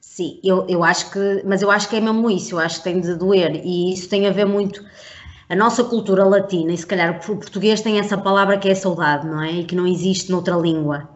Sim, 0.00 0.40
eu, 0.42 0.66
eu 0.68 0.82
acho 0.84 1.10
que, 1.10 1.42
mas 1.44 1.62
eu 1.62 1.70
acho 1.70 1.88
que 1.88 1.96
é 1.96 2.00
mesmo 2.00 2.30
isso, 2.30 2.54
eu 2.54 2.58
acho 2.58 2.78
que 2.78 2.84
tem 2.84 3.00
de 3.00 3.14
doer 3.14 3.60
e 3.64 3.92
isso 3.92 4.08
tem 4.08 4.26
a 4.26 4.30
ver 4.30 4.46
muito. 4.46 4.84
A 5.48 5.56
nossa 5.56 5.82
cultura 5.84 6.24
latina, 6.24 6.72
e 6.72 6.76
se 6.76 6.86
calhar 6.86 7.16
o 7.16 7.36
português 7.36 7.80
tem 7.80 7.98
essa 7.98 8.18
palavra 8.18 8.58
que 8.58 8.68
é 8.68 8.74
saudade, 8.74 9.26
não 9.26 9.42
é? 9.42 9.52
E 9.52 9.64
que 9.64 9.74
não 9.74 9.86
existe 9.86 10.30
noutra 10.30 10.56
língua. 10.56 11.08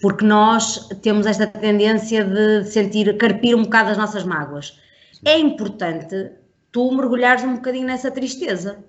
Porque 0.00 0.24
nós 0.24 0.88
temos 1.02 1.26
esta 1.26 1.46
tendência 1.46 2.24
de 2.24 2.64
sentir, 2.64 3.16
carpir 3.18 3.54
um 3.54 3.62
bocado 3.62 3.90
as 3.90 3.98
nossas 3.98 4.24
mágoas. 4.24 4.78
É 5.24 5.38
importante 5.38 6.32
tu 6.72 6.90
mergulhares 6.92 7.44
um 7.44 7.56
bocadinho 7.56 7.86
nessa 7.86 8.10
tristeza. 8.10 8.84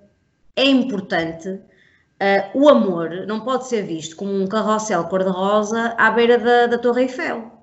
É 0.55 0.65
importante. 0.65 1.50
Uh, 1.50 2.63
o 2.63 2.69
amor 2.69 3.25
não 3.27 3.41
pode 3.41 3.67
ser 3.67 3.84
visto 3.84 4.15
como 4.15 4.34
um 4.34 4.48
carrossel 4.48 5.05
cor-de-rosa 5.05 5.96
à 5.98 6.12
beira 6.12 6.38
da, 6.38 6.67
da 6.67 6.77
Torre 6.77 7.03
Eiffel 7.03 7.59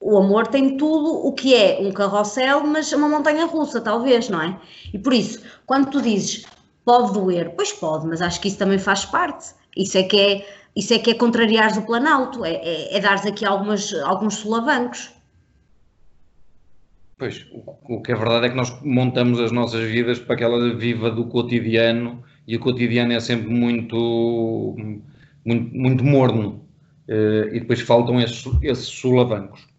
o 0.00 0.16
amor 0.16 0.46
tem 0.46 0.78
tudo 0.78 1.26
o 1.26 1.32
que 1.32 1.54
é 1.54 1.78
um 1.80 1.92
carrossel, 1.92 2.66
mas 2.66 2.90
uma 2.92 3.08
montanha 3.08 3.44
russa, 3.44 3.80
talvez, 3.80 4.30
não 4.30 4.40
é? 4.40 4.58
E 4.92 4.98
por 4.98 5.12
isso, 5.12 5.42
quando 5.66 5.90
tu 5.90 6.00
dizes 6.00 6.46
pode 6.84 7.12
doer, 7.12 7.52
pois 7.54 7.72
pode, 7.72 8.06
mas 8.06 8.22
acho 8.22 8.40
que 8.40 8.48
isso 8.48 8.58
também 8.58 8.78
faz 8.78 9.04
parte. 9.04 9.54
Isso 9.76 9.98
é 9.98 10.02
que 10.02 10.18
é, 10.18 10.46
isso 10.74 10.94
é, 10.94 10.98
que 10.98 11.10
é 11.10 11.14
contrariares 11.14 11.76
o 11.76 11.82
planalto, 11.82 12.44
é, 12.44 12.54
é, 12.54 12.96
é 12.96 13.00
dares 13.00 13.26
aqui 13.26 13.44
algumas, 13.44 13.92
alguns 13.94 14.36
solavancos. 14.36 15.10
Pois, 17.18 17.46
o, 17.52 18.00
que 18.00 18.12
é 18.12 18.14
verdade 18.14 18.46
é 18.46 18.48
que 18.48 18.56
nós 18.56 18.80
montamos 18.82 19.38
as 19.38 19.52
nossas 19.52 19.84
vidas 19.84 20.18
para 20.18 20.34
aquela 20.34 20.74
viva 20.74 21.10
do 21.10 21.26
cotidiano 21.26 22.24
e 22.48 22.56
o 22.56 22.60
cotidiano 22.60 23.12
é 23.12 23.20
sempre 23.20 23.50
muito, 23.50 24.74
muito, 25.44 25.76
muito 25.76 26.02
morno. 26.02 26.64
Uh, 27.06 27.54
e 27.54 27.60
depois 27.60 27.80
faltam 27.80 28.18
esses, 28.20 28.42
esses 28.62 28.86
solavancos. 28.86 29.69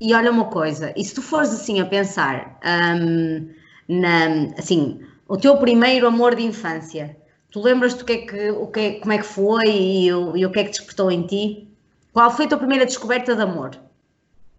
E 0.00 0.12
olha 0.12 0.30
uma 0.30 0.46
coisa, 0.46 0.92
e 0.96 1.04
se 1.04 1.14
tu 1.14 1.22
fores 1.22 1.50
assim 1.50 1.80
a 1.80 1.86
pensar, 1.86 2.58
um, 3.00 3.48
na, 3.88 4.54
assim, 4.58 5.00
o 5.28 5.36
teu 5.36 5.56
primeiro 5.56 6.06
amor 6.06 6.34
de 6.34 6.42
infância, 6.42 7.16
tu 7.50 7.62
lembras-te 7.62 8.02
o 8.02 8.06
que 8.06 8.12
é 8.12 8.18
que, 8.18 8.50
o 8.50 8.66
que 8.66 8.80
é, 8.80 8.92
como 9.00 9.12
é 9.12 9.18
que 9.18 9.24
foi 9.24 9.64
e, 9.66 10.12
o, 10.12 10.36
e 10.36 10.44
o 10.44 10.50
que 10.50 10.60
é 10.60 10.64
que 10.64 10.70
despertou 10.70 11.10
em 11.10 11.26
ti? 11.26 11.68
Qual 12.12 12.30
foi 12.30 12.46
a 12.46 12.48
tua 12.48 12.58
primeira 12.58 12.84
descoberta 12.84 13.34
de 13.34 13.42
amor? 13.42 13.78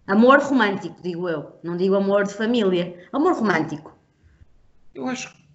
Amor 0.07 0.39
romântico, 0.39 1.01
digo 1.01 1.27
eu, 1.27 1.59
não 1.63 1.75
digo 1.75 1.95
amor 1.95 2.23
de 2.25 2.33
família, 2.33 2.95
amor 3.11 3.33
romântico. 3.33 3.93
Eu 4.93 5.07
acho 5.07 5.33
que 5.33 5.45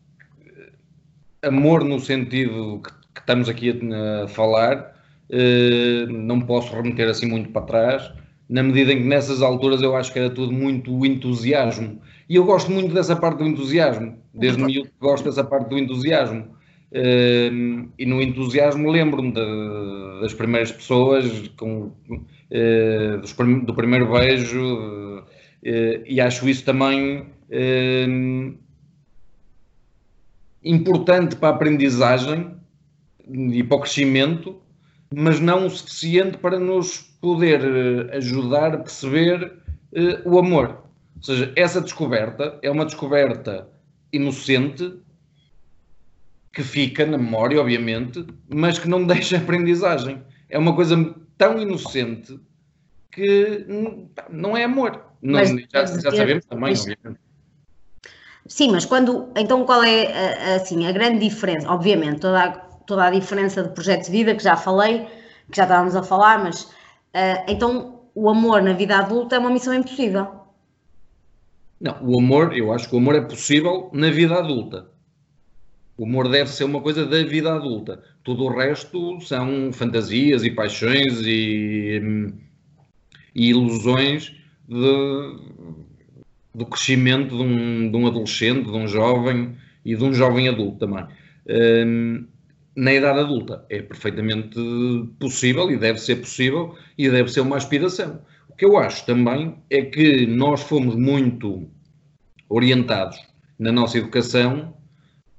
amor 1.42 1.84
no 1.84 1.98
sentido 1.98 2.80
que, 2.82 2.92
que 3.14 3.20
estamos 3.20 3.48
aqui 3.48 3.70
a, 3.70 4.24
a 4.24 4.28
falar, 4.28 4.94
eh, 5.30 6.06
não 6.08 6.40
posso 6.40 6.74
remeter 6.74 7.08
assim 7.08 7.26
muito 7.26 7.50
para 7.50 7.62
trás, 7.62 8.12
na 8.50 8.64
medida 8.64 8.92
em 8.92 9.02
que 9.02 9.08
nessas 9.08 9.42
alturas 9.42 9.80
eu 9.80 9.94
acho 9.94 10.12
que 10.12 10.18
era 10.18 10.28
tudo 10.28 10.52
muito 10.52 11.06
entusiasmo. 11.06 12.02
E 12.28 12.34
eu 12.34 12.44
gosto 12.44 12.70
muito 12.70 12.92
dessa 12.92 13.14
parte 13.14 13.38
do 13.38 13.46
entusiasmo, 13.46 14.18
desde 14.34 14.60
miúdo 14.60 14.88
que 14.88 14.94
gosto 15.00 15.24
dessa 15.24 15.44
parte 15.44 15.68
do 15.68 15.78
entusiasmo. 15.78 16.58
Uh, 16.90 17.88
e 17.96 18.04
no 18.04 18.20
entusiasmo 18.20 18.90
lembro-me 18.90 19.32
das 20.20 20.34
primeiras 20.34 20.72
pessoas, 20.72 21.48
com, 21.56 21.92
uh, 22.10 23.18
dos, 23.20 23.32
do 23.64 23.72
primeiro 23.72 24.10
beijo, 24.10 24.60
uh, 24.60 25.24
e 26.04 26.20
acho 26.20 26.48
isso 26.48 26.64
também 26.64 27.26
importante 30.64 31.36
para 31.36 31.50
a 31.50 31.52
aprendizagem 31.52 32.52
e 33.28 33.62
para 33.62 33.76
o 33.76 33.80
crescimento, 33.80 34.56
mas 35.14 35.40
não 35.40 35.66
o 35.66 35.70
suficiente 35.70 36.36
para 36.38 36.58
nos 36.58 37.09
poder 37.20 37.60
eh, 37.62 38.16
ajudar 38.16 38.74
a 38.74 38.78
perceber 38.78 39.52
uh, 39.92 40.28
o 40.28 40.38
amor. 40.38 40.84
Ou 41.16 41.22
seja, 41.22 41.52
essa 41.54 41.80
descoberta 41.80 42.58
é 42.62 42.70
uma 42.70 42.84
descoberta 42.84 43.68
inocente 44.12 44.94
que 46.52 46.62
fica 46.62 47.06
na 47.06 47.18
memória, 47.18 47.60
obviamente, 47.60 48.24
mas 48.48 48.78
que 48.78 48.88
não 48.88 49.04
deixa 49.06 49.36
aprendizagem. 49.36 50.22
É 50.48 50.58
uma 50.58 50.74
coisa 50.74 51.14
tão 51.36 51.60
inocente 51.60 52.40
que 53.10 53.66
não 54.30 54.56
é 54.56 54.64
amor. 54.64 55.04
Não, 55.22 55.34
mas, 55.34 55.50
já, 55.50 55.84
já, 55.84 56.10
sabemos 56.10 56.46
também, 56.46 56.70
mas, 56.70 56.80
obviamente. 56.80 57.20
Sim, 58.46 58.72
mas 58.72 58.84
quando. 58.84 59.30
Então, 59.36 59.64
qual 59.64 59.84
é 59.84 60.54
assim, 60.56 60.86
a 60.86 60.92
grande 60.92 61.18
diferença? 61.18 61.68
Obviamente, 61.70 62.20
toda 62.20 62.42
a, 62.42 62.50
toda 62.50 63.04
a 63.04 63.10
diferença 63.10 63.62
de 63.62 63.68
projeto 63.68 64.06
de 64.06 64.10
vida 64.10 64.34
que 64.34 64.42
já 64.42 64.56
falei, 64.56 65.06
que 65.50 65.56
já 65.56 65.64
estávamos 65.64 65.94
a 65.94 66.02
falar, 66.02 66.42
mas 66.42 66.68
Uh, 67.14 67.44
então, 67.48 68.00
o 68.14 68.28
amor 68.28 68.62
na 68.62 68.72
vida 68.72 68.96
adulta 68.98 69.36
é 69.36 69.38
uma 69.38 69.50
missão 69.50 69.74
impossível. 69.74 70.40
Não, 71.80 71.96
o 72.02 72.18
amor, 72.18 72.56
eu 72.56 72.72
acho 72.72 72.88
que 72.88 72.94
o 72.94 72.98
amor 72.98 73.14
é 73.14 73.20
possível 73.22 73.90
na 73.92 74.10
vida 74.10 74.34
adulta. 74.34 74.88
O 75.96 76.04
amor 76.04 76.28
deve 76.28 76.50
ser 76.50 76.64
uma 76.64 76.80
coisa 76.80 77.06
da 77.06 77.22
vida 77.22 77.52
adulta. 77.52 78.02
Tudo 78.22 78.44
o 78.44 78.56
resto 78.56 79.20
são 79.20 79.72
fantasias 79.72 80.44
e 80.44 80.50
paixões 80.50 81.20
e, 81.26 82.32
e 83.34 83.48
ilusões 83.50 84.32
de, 84.68 85.36
do 86.54 86.66
crescimento 86.66 87.36
de 87.36 87.42
um, 87.42 87.90
de 87.90 87.96
um, 87.96 88.06
adolescente, 88.06 88.70
de 88.70 88.76
um 88.76 88.86
jovem 88.86 89.56
e 89.84 89.94
de 89.94 90.04
um 90.04 90.12
jovem 90.12 90.48
adulto 90.48 90.78
também. 90.78 91.06
Um, 91.46 92.26
na 92.76 92.92
idade 92.92 93.20
adulta. 93.20 93.64
É 93.68 93.82
perfeitamente 93.82 94.58
possível 95.18 95.70
e 95.70 95.76
deve 95.76 95.98
ser 95.98 96.16
possível 96.16 96.74
e 96.96 97.10
deve 97.10 97.30
ser 97.30 97.40
uma 97.40 97.56
aspiração. 97.56 98.20
O 98.48 98.54
que 98.54 98.64
eu 98.64 98.76
acho 98.76 99.04
também 99.06 99.62
é 99.70 99.82
que 99.82 100.26
nós 100.26 100.62
fomos 100.62 100.94
muito 100.94 101.68
orientados 102.48 103.18
na 103.58 103.72
nossa 103.72 103.98
educação 103.98 104.74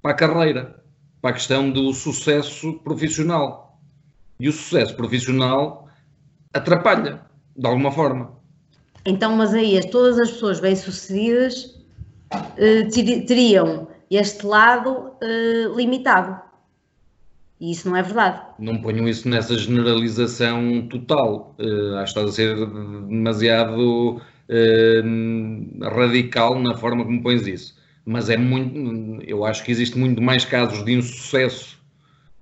para 0.01 0.11
a 0.11 0.15
carreira, 0.15 0.83
para 1.21 1.31
a 1.31 1.33
questão 1.33 1.69
do 1.69 1.93
sucesso 1.93 2.73
profissional. 2.79 3.79
E 4.39 4.49
o 4.49 4.51
sucesso 4.51 4.95
profissional 4.95 5.87
atrapalha, 6.53 7.21
de 7.55 7.67
alguma 7.67 7.91
forma. 7.91 8.39
Então, 9.05 9.35
mas 9.35 9.53
aí 9.53 9.79
todas 9.89 10.19
as 10.19 10.31
pessoas 10.31 10.59
bem-sucedidas 10.59 11.79
eh, 12.57 12.87
teriam 13.27 13.87
este 14.09 14.45
lado 14.45 15.13
uh, 15.21 15.75
limitado. 15.75 16.41
E 17.61 17.71
isso 17.71 17.87
não 17.87 17.95
é 17.95 18.01
verdade. 18.01 18.41
Não 18.57 18.81
ponham 18.81 19.07
isso 19.07 19.29
nessa 19.29 19.55
generalização 19.55 20.87
total. 20.87 21.55
Uh, 21.59 21.97
acho 21.97 22.11
que 22.11 22.19
estás 22.19 22.29
a 22.29 22.31
ser 22.31 22.55
demasiado 23.05 24.17
uh, 24.17 25.83
radical 25.95 26.59
na 26.59 26.75
forma 26.75 27.05
como 27.05 27.21
pões 27.21 27.45
isso. 27.45 27.79
Mas 28.03 28.31
é 28.31 28.35
muito. 28.35 29.21
Eu 29.27 29.45
acho 29.45 29.63
que 29.63 29.71
existe 29.71 29.95
muito 29.95 30.19
mais 30.19 30.43
casos 30.43 30.83
de 30.83 30.91
insucesso 30.91 31.79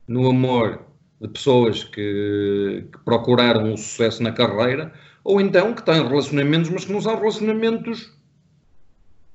no 0.08 0.30
amor 0.30 0.86
de 1.20 1.28
pessoas 1.28 1.84
que, 1.84 2.88
que 2.90 2.98
procuraram 3.04 3.74
o 3.74 3.78
sucesso 3.78 4.24
na 4.24 4.32
carreira 4.32 4.94
ou 5.22 5.42
então 5.42 5.74
que 5.74 5.84
têm 5.84 6.08
relacionamentos, 6.08 6.70
mas 6.70 6.86
que 6.86 6.94
não 6.94 7.02
são 7.02 7.18
relacionamentos 7.18 8.10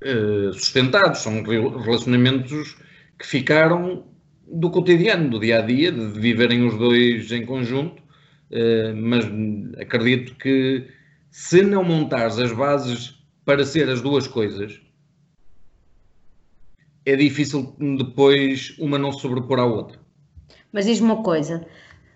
uh, 0.03 0.51
sustentados, 0.51 1.19
são 1.19 1.43
relacionamentos 1.43 2.75
que 3.19 3.27
ficaram 3.27 4.14
do 4.47 4.69
cotidiano, 4.69 5.29
do 5.29 5.39
dia 5.39 5.59
a 5.59 5.61
dia, 5.61 5.91
de 5.91 6.19
viverem 6.19 6.65
os 6.65 6.77
dois 6.77 7.31
em 7.31 7.45
conjunto, 7.45 8.01
uh, 8.51 8.95
mas 8.95 9.25
acredito 9.79 10.35
que 10.35 10.87
se 11.29 11.61
não 11.61 11.83
montares 11.83 12.39
as 12.39 12.51
bases 12.51 13.15
para 13.43 13.65
ser 13.65 13.89
as 13.89 14.01
duas 14.01 14.27
coisas, 14.27 14.79
é 17.05 17.15
difícil 17.15 17.75
depois 17.97 18.75
uma 18.79 18.97
não 18.97 19.11
sobrepor 19.11 19.59
à 19.59 19.65
outra. 19.65 19.99
Mas 20.71 20.85
diz-me 20.85 21.11
uma 21.11 21.23
coisa, 21.23 21.65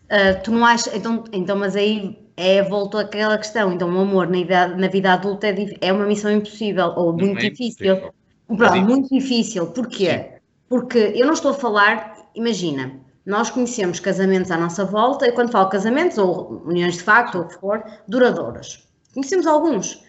uh, 0.06 0.44
tu 0.44 0.52
não 0.52 0.66
achas, 0.66 0.94
então, 0.96 1.24
então 1.32 1.58
mas 1.58 1.76
aí 1.76 2.18
é 2.40 2.64
voltou 2.64 3.02
àquela 3.02 3.38
questão. 3.38 3.74
Então, 3.74 3.94
o 3.94 4.00
amor 4.00 4.30
na, 4.30 4.38
idade, 4.38 4.80
na 4.80 4.88
vida 4.88 5.12
adulta 5.12 5.48
é, 5.48 5.56
é, 5.82 5.92
uma 5.92 6.06
missão 6.06 6.32
impossível 6.32 6.94
ou 6.96 7.12
muito 7.12 7.46
é 7.46 7.50
difícil. 7.50 8.14
Pronto, 8.48 8.74
é 8.74 8.82
muito 8.82 9.10
difícil. 9.10 9.68
Porquê? 9.68 10.12
Sim. 10.12 10.40
Porque 10.70 11.14
eu 11.16 11.26
não 11.26 11.34
estou 11.34 11.52
a 11.52 11.54
falar, 11.54 12.16
imagina, 12.40 13.00
nós 13.26 13.50
conhecemos 13.50 14.00
casamentos 14.00 14.50
à 14.50 14.58
nossa 14.58 14.86
volta, 14.86 15.28
e 15.28 15.32
quando 15.32 15.52
falo 15.52 15.70
casamentos 15.70 16.18
ou 16.18 16.64
uniões 16.66 16.96
de 16.96 17.04
facto, 17.04 17.38
ou 17.38 17.44
o 17.44 17.48
que 17.48 17.60
for, 17.60 17.84
duradouras. 18.08 18.88
Conhecemos 19.14 19.46
alguns. 19.46 20.04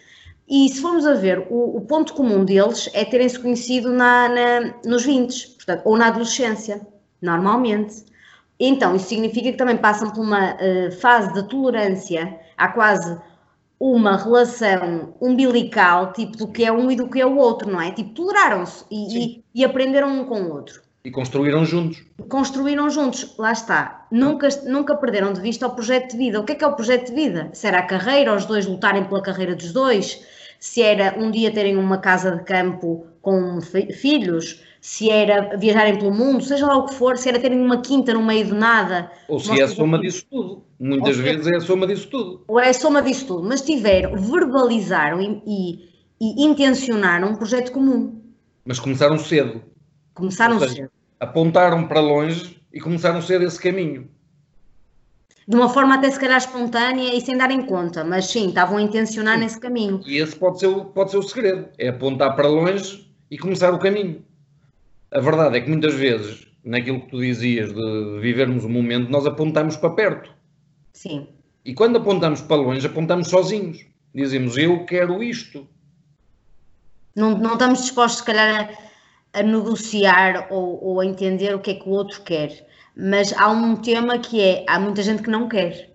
E 0.47 0.67
se 0.69 0.81
formos 0.81 1.05
a 1.05 1.13
ver, 1.13 1.47
o, 1.49 1.77
o 1.77 1.81
ponto 1.81 2.13
comum 2.13 2.43
deles 2.43 2.89
é 2.93 3.05
terem-se 3.05 3.39
conhecido 3.39 3.91
na, 3.91 4.27
na, 4.27 4.73
nos 4.85 5.05
20, 5.05 5.49
portanto, 5.49 5.81
ou 5.85 5.97
na 5.97 6.07
adolescência, 6.07 6.81
normalmente. 7.21 8.05
Então, 8.59 8.95
isso 8.95 9.09
significa 9.09 9.51
que 9.51 9.57
também 9.57 9.77
passam 9.77 10.09
por 10.09 10.21
uma 10.21 10.53
uh, 10.55 10.91
fase 10.99 11.33
de 11.33 11.47
tolerância, 11.47 12.39
há 12.57 12.67
quase 12.69 13.17
uma 13.79 14.15
relação 14.15 15.15
umbilical, 15.19 16.13
tipo 16.13 16.37
do 16.37 16.47
que 16.47 16.63
é 16.63 16.71
um 16.71 16.91
e 16.91 16.95
do 16.95 17.09
que 17.09 17.19
é 17.19 17.25
o 17.25 17.35
outro, 17.37 17.71
não 17.71 17.81
é? 17.81 17.91
Tipo, 17.91 18.13
toleraram-se 18.13 18.85
e, 18.91 19.17
e, 19.17 19.43
e, 19.55 19.65
aprenderam 19.65 20.21
um 20.21 20.25
com 20.25 20.41
o 20.43 20.53
outro. 20.53 20.83
E 21.03 21.09
construíram 21.09 21.65
juntos. 21.65 22.03
Construíram 22.29 22.89
juntos, 22.89 23.35
lá 23.37 23.51
está. 23.51 24.05
Nunca, 24.11 24.47
nunca 24.67 24.95
perderam 24.95 25.33
de 25.33 25.41
vista 25.41 25.65
o 25.65 25.73
projeto 25.73 26.11
de 26.11 26.17
vida. 26.17 26.39
O 26.39 26.43
que 26.43 26.51
é 26.51 26.55
que 26.55 26.63
é 26.63 26.67
o 26.67 26.75
projeto 26.75 27.07
de 27.07 27.15
vida? 27.15 27.49
Se 27.53 27.65
era 27.65 27.79
a 27.79 27.85
carreira, 27.85 28.35
os 28.35 28.45
dois 28.45 28.67
lutarem 28.67 29.05
pela 29.05 29.21
carreira 29.21 29.55
dos 29.55 29.73
dois, 29.73 30.23
se 30.59 30.81
era 30.81 31.15
um 31.17 31.31
dia 31.31 31.51
terem 31.51 31.75
uma 31.75 31.97
casa 31.97 32.35
de 32.35 32.43
campo 32.43 33.07
com 33.19 33.59
filhos, 33.61 34.61
se 34.79 35.09
era 35.09 35.57
viajarem 35.57 35.97
pelo 35.97 36.11
mundo, 36.11 36.43
seja 36.43 36.67
lá 36.67 36.77
o 36.77 36.85
que 36.85 36.93
for, 36.93 37.17
se 37.17 37.29
era 37.29 37.39
terem 37.39 37.59
uma 37.59 37.81
quinta 37.81 38.13
no 38.13 38.23
meio 38.23 38.47
do 38.47 38.55
nada. 38.55 39.11
Ou 39.27 39.39
se 39.39 39.59
é 39.59 39.63
a 39.63 39.67
soma 39.67 39.99
disso 39.99 40.25
tudo. 40.29 40.63
Muitas 40.79 41.17
vezes 41.17 41.47
é 41.47 41.55
a 41.55 41.61
soma 41.61 41.87
disso 41.87 42.07
tudo. 42.09 42.43
Ou 42.47 42.59
é 42.59 42.69
a 42.69 42.73
soma 42.73 43.01
disso 43.01 43.25
tudo. 43.25 43.47
Mas 43.47 43.61
tiveram, 43.61 44.15
verbalizaram 44.15 45.19
e, 45.19 45.41
e, 45.47 46.43
e 46.43 46.45
intencionaram 46.45 47.29
um 47.29 47.35
projeto 47.35 47.71
comum. 47.71 48.21
Mas 48.63 48.79
começaram 48.79 49.17
cedo. 49.17 49.63
Começaram 50.13 50.59
seja, 50.59 50.73
cedo. 50.73 50.91
Apontaram 51.19 51.87
para 51.87 51.99
longe 51.99 52.61
e 52.73 52.79
começaram 52.79 53.21
cedo 53.21 53.45
esse 53.45 53.59
caminho. 53.59 54.09
De 55.47 55.55
uma 55.55 55.69
forma 55.69 55.95
até 55.95 56.09
se 56.09 56.19
calhar 56.19 56.37
espontânea 56.37 57.13
e 57.15 57.21
sem 57.21 57.37
dar 57.37 57.51
em 57.51 57.65
conta, 57.65 58.03
mas 58.03 58.25
sim, 58.25 58.49
estavam 58.49 58.77
a 58.77 58.81
intencionar 58.81 59.35
sim. 59.35 59.43
nesse 59.43 59.59
caminho. 59.59 60.01
E 60.05 60.17
esse 60.17 60.35
pode 60.35 60.59
ser, 60.59 60.69
pode 60.93 61.11
ser 61.11 61.17
o 61.17 61.23
segredo, 61.23 61.67
é 61.77 61.89
apontar 61.89 62.35
para 62.35 62.47
longe 62.47 63.11
e 63.29 63.37
começar 63.37 63.73
o 63.73 63.79
caminho 63.79 64.23
a 65.11 65.19
verdade 65.19 65.57
é 65.57 65.61
que 65.61 65.69
muitas 65.69 65.93
vezes, 65.93 66.47
naquilo 66.63 67.01
que 67.01 67.09
tu 67.09 67.19
dizias 67.19 67.73
de 67.73 68.19
vivermos 68.21 68.63
o 68.63 68.69
momento, 68.69 69.09
nós 69.09 69.25
apontamos 69.25 69.75
para 69.75 69.89
perto. 69.89 70.33
Sim. 70.93 71.27
E 71.65 71.73
quando 71.73 71.97
apontamos 71.97 72.41
para 72.41 72.55
longe, 72.55 72.87
apontamos 72.87 73.27
sozinhos. 73.27 73.85
Dizemos, 74.15 74.57
eu 74.57 74.85
quero 74.85 75.21
isto. 75.21 75.67
Não, 77.13 77.37
não 77.37 77.53
estamos 77.53 77.81
dispostos, 77.81 78.19
se 78.19 78.25
calhar, 78.25 78.69
a, 78.69 78.90
a 79.33 79.43
negociar 79.43 80.47
ou, 80.49 80.83
ou, 80.83 80.99
a 80.99 81.05
entender 81.05 81.55
o 81.55 81.59
que 81.59 81.71
é 81.71 81.75
que 81.75 81.87
o 81.87 81.91
outro 81.91 82.21
quer. 82.21 82.65
Mas 82.95 83.33
há 83.37 83.49
um 83.49 83.75
tema 83.75 84.19
que 84.19 84.41
é, 84.41 84.65
há 84.67 84.79
muita 84.79 85.01
gente 85.01 85.23
que 85.23 85.29
não 85.29 85.47
quer. 85.47 85.89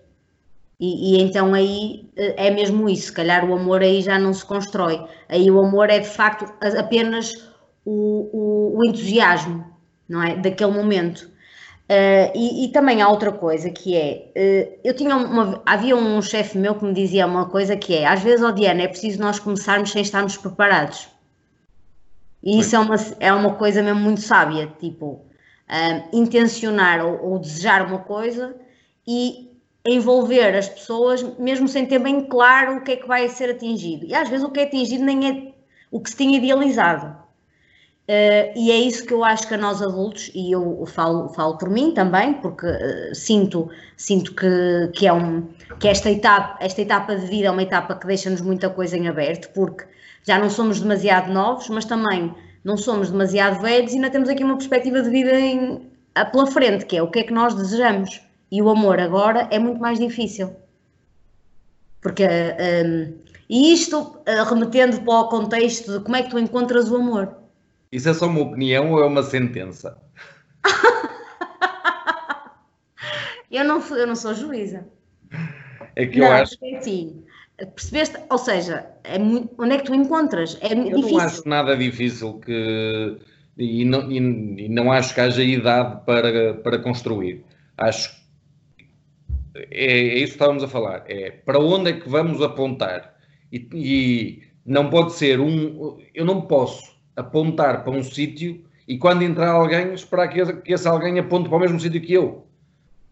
E, 0.79 1.17
e, 1.17 1.21
então 1.21 1.53
aí 1.53 2.07
eh, 2.15 2.47
é 2.47 2.51
mesmo 2.51 2.87
isso, 2.87 3.07
se 3.07 3.11
calhar 3.11 3.43
o 3.43 3.53
amor 3.55 3.81
aí 3.81 4.01
já 4.01 4.19
não 4.19 4.33
se 4.33 4.45
constrói. 4.45 5.03
Aí 5.27 5.49
o 5.49 5.59
amor 5.59 5.89
é 5.89 5.99
de 5.99 6.07
facto 6.07 6.45
apenas 6.77 7.33
o, 7.85 8.29
o, 8.33 8.77
o 8.77 8.85
entusiasmo, 8.85 9.65
não 10.07 10.21
é? 10.21 10.35
Daquele 10.35 10.71
momento. 10.71 11.29
Uh, 11.89 12.29
e, 12.35 12.65
e, 12.65 12.67
também 12.73 13.01
há 13.01 13.07
outra 13.07 13.31
coisa 13.31 13.69
que 13.69 13.95
é, 13.95 14.29
uh, 14.35 14.79
eu 14.83 14.93
tinha 14.93 15.15
uma, 15.15 15.61
havia 15.65 15.95
um 15.95 16.21
chefe 16.21 16.57
meu 16.57 16.75
que 16.75 16.83
me 16.83 16.93
dizia 16.93 17.25
uma 17.25 17.45
coisa 17.45 17.77
que 17.77 17.95
é, 17.95 18.05
às 18.05 18.21
vezes, 18.21 18.43
ó 18.43 18.51
Diana, 18.51 18.83
é 18.83 18.87
preciso 18.89 19.21
nós 19.21 19.39
começarmos 19.39 19.91
sem 19.91 20.01
estarmos 20.01 20.35
preparados. 20.35 21.07
E 22.47 22.59
isso 22.59 22.77
é 22.77 22.79
uma, 22.79 22.95
é 23.19 23.33
uma 23.33 23.55
coisa 23.55 23.83
mesmo 23.83 23.99
muito 23.99 24.21
sábia, 24.21 24.73
tipo, 24.79 25.05
uh, 25.67 26.17
intencionar 26.17 27.05
ou, 27.05 27.31
ou, 27.31 27.39
desejar 27.39 27.85
uma 27.85 27.99
coisa 27.99 28.55
e 29.05 29.51
envolver 29.85 30.55
as 30.55 30.69
pessoas 30.69 31.21
mesmo 31.37 31.67
sem 31.67 31.85
ter 31.85 31.99
bem 31.99 32.21
claro 32.21 32.77
o 32.77 32.83
que 32.85 32.93
é 32.93 32.95
que 32.95 33.05
vai 33.05 33.27
ser 33.27 33.49
atingido. 33.49 34.05
E 34.05 34.15
às 34.15 34.29
vezes 34.29 34.45
o 34.45 34.49
que 34.49 34.61
é 34.61 34.63
atingido 34.63 35.03
nem 35.03 35.29
é 35.29 35.53
o 35.91 35.99
que 35.99 36.09
se 36.09 36.15
tinha 36.15 36.37
idealizado. 36.37 37.17
Uh, 38.07 38.55
e 38.55 38.71
é 38.71 38.77
isso 38.77 39.05
que 39.05 39.13
eu 39.13 39.25
acho 39.25 39.45
que 39.45 39.53
a 39.53 39.57
nós 39.57 39.81
adultos, 39.81 40.31
e 40.33 40.49
eu 40.49 40.85
falo, 40.85 41.27
falo 41.33 41.57
por 41.57 41.69
mim 41.69 41.91
também, 41.91 42.35
porque 42.35 42.65
uh, 42.65 43.13
sinto, 43.13 43.69
sinto 43.97 44.33
que, 44.33 44.89
que, 44.93 45.05
é 45.05 45.11
um, 45.11 45.49
que 45.81 45.89
esta, 45.89 46.09
etapa, 46.09 46.57
esta 46.63 46.81
etapa 46.81 47.13
de 47.13 47.25
vida 47.25 47.47
é 47.47 47.51
uma 47.51 47.63
etapa 47.63 47.93
que 47.93 48.07
deixa-nos 48.07 48.39
muita 48.39 48.69
coisa 48.69 48.95
em 48.95 49.09
aberto, 49.09 49.51
porque 49.53 49.96
já 50.27 50.37
não 50.37 50.49
somos 50.49 50.81
demasiado 50.81 51.31
novos, 51.31 51.69
mas 51.69 51.85
também 51.85 52.33
não 52.63 52.75
somos 52.75 53.09
demasiado 53.09 53.61
velhos 53.61 53.93
e 53.93 53.95
ainda 53.95 54.09
temos 54.09 54.29
aqui 54.29 54.43
uma 54.43 54.57
perspectiva 54.57 55.01
de 55.01 55.09
vida 55.09 55.39
em, 55.39 55.89
pela 56.31 56.47
frente, 56.47 56.85
que 56.85 56.97
é 56.97 57.01
o 57.01 57.09
que 57.09 57.19
é 57.19 57.23
que 57.23 57.33
nós 57.33 57.55
desejamos. 57.55 58.21
E 58.51 58.61
o 58.61 58.69
amor 58.69 58.99
agora 58.99 59.47
é 59.51 59.59
muito 59.59 59.79
mais 59.79 59.99
difícil. 59.99 60.53
Porque, 62.01 62.23
um, 62.23 62.27
eh, 62.27 63.13
e 63.49 63.73
isto 63.73 63.99
uh, 63.99 64.43
remetendo 64.49 65.01
para 65.01 65.19
o 65.19 65.29
contexto 65.29 65.93
de 65.93 66.03
como 66.03 66.15
é 66.15 66.23
que 66.23 66.29
tu 66.29 66.39
encontras 66.39 66.91
o 66.91 66.95
amor 66.95 67.35
isso 67.91 68.09
é 68.09 68.13
só 68.13 68.27
uma 68.27 68.41
opinião 68.41 68.91
ou 68.91 69.01
é 69.01 69.05
uma 69.05 69.23
sentença? 69.23 69.97
eu, 73.49 73.63
não, 73.63 73.81
eu 73.95 74.07
não 74.07 74.15
sou 74.15 74.33
juíza. 74.33 74.85
É 75.95 76.05
que 76.05 76.19
não, 76.19 76.27
eu 76.27 76.33
acho. 76.33 76.57
É 76.63 76.77
assim, 76.77 77.23
percebeste? 77.65 78.17
Ou 78.29 78.37
seja, 78.37 78.87
é 79.03 79.17
muito, 79.17 79.53
onde 79.57 79.75
é 79.75 79.77
que 79.77 79.85
tu 79.85 79.95
encontras? 79.95 80.57
É 80.61 80.73
eu 80.73 80.83
difícil. 80.83 81.11
não 81.11 81.19
acho 81.19 81.49
nada 81.49 81.75
difícil 81.75 82.39
que. 82.39 83.17
E 83.57 83.83
não, 83.83 84.11
e, 84.11 84.17
e 84.17 84.69
não 84.69 84.91
acho 84.91 85.15
que 85.15 85.21
haja 85.21 85.43
idade 85.43 86.05
para, 86.05 86.53
para 86.55 86.77
construir. 86.79 87.43
Acho 87.75 88.17
é, 89.71 89.85
é, 89.85 90.17
isso 90.19 90.33
que 90.33 90.35
estávamos 90.35 90.63
a 90.63 90.67
falar. 90.67 91.03
É 91.07 91.31
para 91.31 91.59
onde 91.59 91.91
é 91.91 91.93
que 91.93 92.07
vamos 92.07 92.41
apontar? 92.41 93.15
E, 93.51 93.67
e, 93.73 94.43
não 94.65 94.89
pode 94.89 95.13
ser 95.13 95.39
um. 95.39 95.97
Eu 96.13 96.25
não 96.25 96.41
posso 96.41 96.95
apontar 97.15 97.83
para 97.83 97.93
um 97.93 98.03
sítio 98.03 98.63
e 98.87 98.97
quando 98.97 99.23
entrar 99.23 99.49
alguém, 99.49 99.93
esperar 99.93 100.27
que 100.27 100.39
esse, 100.39 100.53
que 100.57 100.73
esse 100.73 100.87
alguém 100.87 101.17
aponte 101.19 101.49
para 101.49 101.57
o 101.57 101.61
mesmo 101.61 101.79
sítio 101.79 102.01
que 102.01 102.13
eu. 102.13 102.45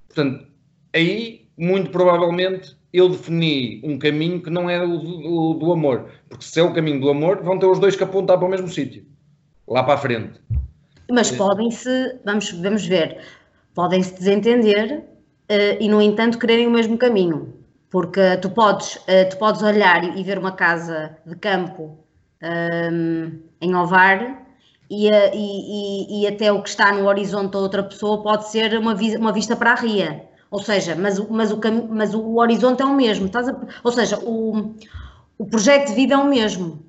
Portanto, 0.08 0.46
aí, 0.94 1.48
muito 1.58 1.90
provavelmente, 1.90 2.78
eu 2.98 3.10
defini 3.10 3.82
um 3.84 3.98
caminho 4.00 4.42
que 4.42 4.50
não 4.50 4.70
é 4.70 4.82
o 4.82 4.98
do, 4.98 5.54
do, 5.56 5.72
amor. 5.72 6.06
Porque 6.30 6.46
se 6.46 6.60
é 6.60 6.64
o 6.64 6.74
caminho 6.74 7.02
do 7.02 7.10
amor, 7.10 7.44
vão 7.44 7.60
ter 7.60 7.66
os 7.66 7.80
dois 7.80 7.96
que 7.96 8.04
apontar 8.04 8.38
para 8.38 8.48
o 8.48 8.50
mesmo 8.50 8.68
sítio. 8.68 9.06
Lá 9.68 9.84
para 9.84 9.96
a 9.96 9.98
frente. 9.98 10.40
Mas 11.12 11.32
podem-se, 11.32 12.20
vamos, 12.24 12.52
vamos 12.52 12.86
ver, 12.86 13.20
podem-se 13.74 14.14
desentender 14.16 15.00
uh, 15.00 15.78
e, 15.80 15.88
no 15.88 16.02
entanto, 16.02 16.40
quererem 16.40 16.68
o 16.68 16.72
mesmo 16.72 16.98
caminho. 16.98 17.54
Porque 17.90 18.38
tu 18.38 18.50
podes, 18.50 18.96
uh, 18.96 19.30
tu 19.30 19.38
podes 19.38 19.62
olhar 19.62 20.18
e 20.18 20.24
ver 20.24 20.38
uma 20.38 20.52
casa 20.52 21.18
de 21.26 21.36
campo 21.36 22.00
um, 22.42 23.40
em 23.62 23.76
Ovar 23.76 24.46
e, 24.90 25.10
e, 25.10 25.12
e, 25.34 26.22
e, 26.22 26.28
até 26.28 26.52
o 26.52 26.62
que 26.62 26.70
está 26.70 26.92
no 26.94 27.08
horizonte 27.08 27.54
da 27.54 27.60
outra 27.60 27.84
pessoa 27.84 28.22
pode 28.22 28.50
ser 28.50 28.78
uma, 28.78 28.94
uma 28.94 29.32
vista 29.32 29.56
para 29.56 29.72
a 29.72 29.76
ria. 29.76 30.35
Ou 30.56 30.62
seja, 30.62 30.96
mas, 30.96 31.20
mas, 31.20 31.52
o, 31.52 31.60
mas 31.90 32.16
o 32.16 32.38
horizonte 32.38 32.82
é 32.82 32.86
o 32.86 32.96
mesmo. 32.96 33.30
A, 33.34 33.68
ou 33.84 33.92
seja, 33.92 34.18
o, 34.20 34.74
o 35.38 35.46
projeto 35.46 35.90
de 35.90 35.96
vida 35.96 36.14
é 36.14 36.18
o 36.18 36.26
mesmo. 36.26 36.82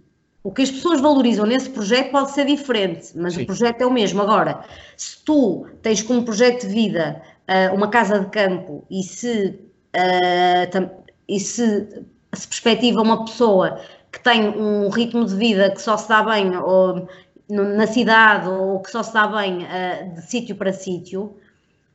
O 0.44 0.52
que 0.52 0.62
as 0.62 0.70
pessoas 0.70 1.00
valorizam 1.00 1.44
nesse 1.44 1.68
projeto 1.70 2.12
pode 2.12 2.30
ser 2.30 2.46
diferente, 2.46 3.10
mas 3.16 3.34
Sim. 3.34 3.42
o 3.42 3.46
projeto 3.46 3.80
é 3.80 3.86
o 3.86 3.92
mesmo. 3.92 4.22
Agora, 4.22 4.64
se 4.96 5.20
tu 5.24 5.66
tens 5.82 6.00
como 6.00 6.24
projeto 6.24 6.68
de 6.68 6.72
vida 6.72 7.20
uh, 7.48 7.74
uma 7.74 7.88
casa 7.88 8.20
de 8.20 8.26
campo 8.26 8.84
e 8.88 9.02
se, 9.02 9.58
uh, 9.96 10.90
e 11.28 11.40
se 11.40 12.06
se 12.32 12.46
perspectiva 12.46 13.02
uma 13.02 13.24
pessoa 13.24 13.80
que 14.12 14.22
tem 14.22 14.48
um 14.48 14.90
ritmo 14.90 15.24
de 15.24 15.34
vida 15.34 15.70
que 15.72 15.82
só 15.82 15.96
se 15.96 16.08
dá 16.08 16.22
bem 16.22 16.56
ou, 16.56 17.08
na 17.48 17.86
cidade 17.88 18.48
ou 18.48 18.78
que 18.80 18.92
só 18.92 19.02
se 19.02 19.12
dá 19.12 19.26
bem 19.26 19.64
uh, 19.64 20.14
de 20.14 20.22
sítio 20.22 20.54
para 20.54 20.72
sítio, 20.72 21.36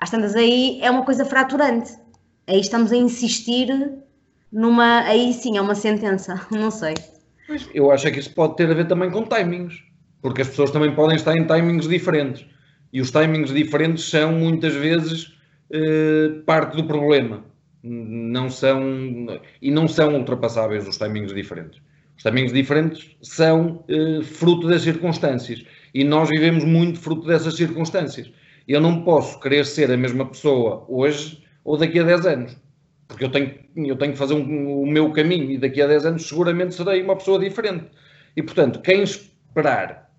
às 0.01 0.09
tantas 0.09 0.35
aí 0.35 0.79
é 0.81 0.89
uma 0.89 1.05
coisa 1.05 1.23
fraturante. 1.23 1.93
Aí 2.47 2.59
estamos 2.59 2.91
a 2.91 2.97
insistir 2.97 3.67
numa. 4.51 5.01
Aí 5.01 5.31
sim 5.31 5.57
é 5.57 5.61
uma 5.61 5.75
sentença, 5.75 6.45
não 6.51 6.71
sei. 6.71 6.95
Eu 7.73 7.91
acho 7.91 8.11
que 8.11 8.19
isso 8.19 8.33
pode 8.33 8.55
ter 8.55 8.69
a 8.69 8.73
ver 8.73 8.87
também 8.87 9.11
com 9.11 9.23
timings, 9.23 9.83
porque 10.21 10.41
as 10.41 10.47
pessoas 10.47 10.71
também 10.71 10.95
podem 10.95 11.15
estar 11.15 11.37
em 11.37 11.45
timings 11.45 11.87
diferentes. 11.87 12.45
E 12.91 12.99
os 12.99 13.11
timings 13.11 13.53
diferentes 13.53 14.09
são 14.09 14.31
muitas 14.33 14.73
vezes 14.73 15.33
eh, 15.71 16.41
parte 16.45 16.75
do 16.75 16.85
problema. 16.85 17.43
Não 17.83 18.49
são 18.49 18.81
e 19.61 19.71
não 19.71 19.87
são 19.87 20.15
ultrapassáveis 20.15 20.87
os 20.87 20.97
timings 20.97 21.33
diferentes. 21.33 21.79
Os 22.17 22.23
timings 22.23 22.53
diferentes 22.53 23.15
são 23.21 23.83
eh, 23.87 24.23
fruto 24.23 24.67
das 24.67 24.81
circunstâncias 24.81 25.63
e 25.93 26.03
nós 26.03 26.29
vivemos 26.29 26.63
muito 26.63 26.99
fruto 26.99 27.27
dessas 27.27 27.55
circunstâncias. 27.55 28.31
Eu 28.71 28.81
não 28.81 29.03
posso 29.03 29.39
querer 29.39 29.65
ser 29.65 29.91
a 29.91 29.97
mesma 29.97 30.25
pessoa 30.25 30.85
hoje 30.87 31.43
ou 31.63 31.77
daqui 31.77 31.99
a 31.99 32.03
10 32.03 32.25
anos 32.25 32.57
porque 33.11 33.25
eu 33.25 33.29
tenho, 33.29 33.53
eu 33.75 33.97
tenho 33.97 34.13
que 34.13 34.17
fazer 34.17 34.33
um, 34.33 34.81
o 34.81 34.87
meu 34.87 35.11
caminho 35.11 35.51
e 35.51 35.57
daqui 35.57 35.81
a 35.81 35.87
10 35.87 36.05
anos 36.05 36.27
seguramente 36.27 36.73
serei 36.73 37.03
uma 37.03 37.15
pessoa 37.15 37.37
diferente. 37.37 37.87
E 38.35 38.41
portanto, 38.41 38.81
quem 38.81 39.03
esperar 39.03 40.09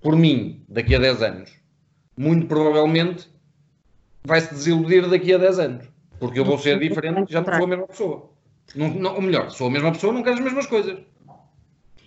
por 0.00 0.14
mim 0.14 0.62
daqui 0.68 0.94
a 0.94 1.00
10 1.00 1.22
anos, 1.22 1.52
muito 2.16 2.46
provavelmente 2.46 3.28
vai 4.24 4.40
se 4.40 4.54
desiludir 4.54 5.08
daqui 5.08 5.34
a 5.34 5.38
10 5.38 5.58
anos, 5.58 5.88
porque 6.20 6.38
eu 6.38 6.44
vou 6.44 6.58
ser 6.58 6.78
diferente, 6.78 7.32
já 7.32 7.40
não 7.40 7.52
sou 7.52 7.64
a 7.64 7.68
mesma 7.68 7.86
pessoa. 7.88 8.30
Não, 8.74 8.88
não, 8.88 9.14
ou 9.16 9.22
melhor, 9.22 9.50
sou 9.50 9.66
a 9.66 9.70
mesma 9.70 9.90
pessoa, 9.92 10.12
não 10.12 10.22
quero 10.22 10.36
as 10.36 10.44
mesmas 10.44 10.66
coisas. 10.66 10.98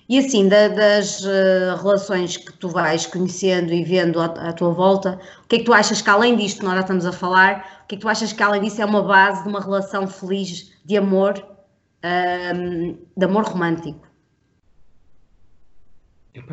E 0.09 0.17
assim, 0.17 0.49
da, 0.49 0.67
das 0.69 1.23
uh, 1.23 1.75
relações 1.79 2.35
que 2.35 2.51
tu 2.53 2.67
vais 2.67 3.05
conhecendo 3.05 3.71
e 3.71 3.83
vendo 3.83 4.19
à, 4.19 4.25
à, 4.25 4.53
tua 4.53 4.73
volta, 4.73 5.19
o 5.45 5.47
que 5.47 5.57
é 5.57 5.59
que 5.59 5.65
tu 5.65 5.71
achas 5.71 6.01
que 6.01 6.09
além 6.09 6.35
disto, 6.35 6.65
nós 6.65 6.73
já 6.73 6.81
estamos 6.81 7.05
a 7.05 7.11
falar, 7.11 7.81
o 7.83 7.87
que 7.87 7.93
é 7.93 7.97
que 7.97 8.01
tu 8.01 8.09
achas 8.09 8.33
que 8.33 8.41
além 8.41 8.61
disso 8.61 8.81
é 8.81 8.85
uma 8.85 9.03
base 9.03 9.43
de 9.43 9.49
uma 9.49 9.61
relação 9.61 10.07
feliz 10.07 10.73
de 10.83 10.97
amor, 10.97 11.37
uh, 11.37 12.97
de 13.15 13.25
amor 13.25 13.43
romântico? 13.43 14.09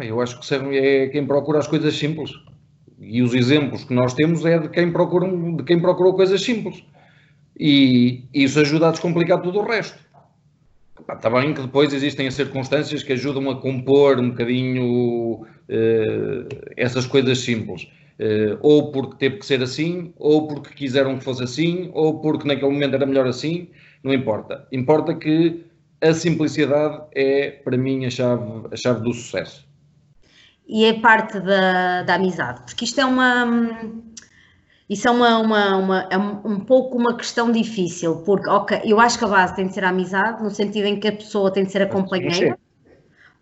eu 0.03 0.21
acho 0.21 0.41
que 0.41 0.55
é 0.55 1.09
quem 1.09 1.27
procura 1.27 1.59
as 1.59 1.67
coisas 1.67 1.97
simples. 1.97 2.31
E 2.99 3.23
os 3.23 3.33
exemplos 3.35 3.85
que 3.85 3.95
nós 3.95 4.13
temos 4.15 4.45
é 4.45 4.59
de 4.59 4.69
quem, 4.69 4.93
procura, 4.93 5.29
de 5.29 5.63
quem 5.65 5.81
procurou 5.81 6.15
coisas 6.15 6.43
simples. 6.43 6.83
E 7.59 8.25
isso 8.35 8.61
ajuda 8.61 8.89
a 8.89 8.91
descomplicar 8.91 9.41
tudo 9.41 9.61
o 9.61 9.65
resto. 9.65 9.99
Está 11.13 11.31
bem 11.31 11.55
que 11.55 11.63
depois 11.63 11.93
existem 11.93 12.27
as 12.27 12.35
circunstâncias 12.35 13.03
que 13.03 13.13
ajudam 13.13 13.51
a 13.51 13.61
compor 13.61 14.19
um 14.19 14.31
bocadinho 14.31 15.43
uh, 15.43 16.49
essas 16.77 17.07
coisas 17.07 17.39
simples. 17.39 17.89
Uh, 18.19 18.57
ou 18.61 18.91
porque 18.93 19.17
teve 19.17 19.37
que 19.37 19.47
ser 19.47 19.63
assim, 19.63 20.13
ou 20.17 20.49
porque 20.49 20.75
quiseram 20.75 21.19
que 21.19 21.25
fosse 21.25 21.43
assim, 21.43 21.91
ou 21.93 22.21
porque 22.21 22.49
naquele 22.49 22.73
momento 22.73 22.95
era 22.95 23.05
melhor 23.05 23.27
assim, 23.27 23.69
não 24.03 24.13
importa. 24.13 24.67
Importa 24.73 25.15
que 25.15 25.65
a 26.01 26.13
simplicidade 26.13 27.03
é, 27.15 27.51
para 27.51 27.77
mim, 27.77 28.05
a 28.07 28.11
chave, 28.11 28.69
a 28.71 28.77
chave 28.77 29.03
do 29.03 29.13
sucesso. 29.13 29.67
E 30.67 30.85
é 30.85 30.95
parte 30.95 31.39
da, 31.41 32.03
da 32.03 32.15
amizade, 32.15 32.63
porque 32.65 32.85
isto 32.85 33.01
é 33.01 33.05
uma 33.05 33.47
isso 34.89 35.09
é 35.09 35.11
uma, 35.11 35.39
uma, 35.39 35.77
uma, 35.77 36.09
é 36.11 36.17
um 36.17 36.61
pouco 36.61 36.97
uma 36.97 37.17
questão 37.17 37.51
difícil, 37.51 38.23
porque 38.25 38.49
okay, 38.49 38.83
eu 38.85 39.01
acho 39.01 39.19
que 39.19 39.25
a 39.25 39.29
base 39.29 39.57
tem 39.57 39.67
de 39.67 39.75
ser 39.75 39.85
a 39.85 39.89
amizade, 39.89 40.43
no 40.43 40.51
sentido 40.51 40.87
em 40.87 41.01
que 41.01 41.09
a 41.09 41.13
pessoa 41.13 41.53
tem 41.53 41.65
de 41.65 41.73
ser 41.73 41.83
a 41.83 41.89
companheira, 41.89 42.57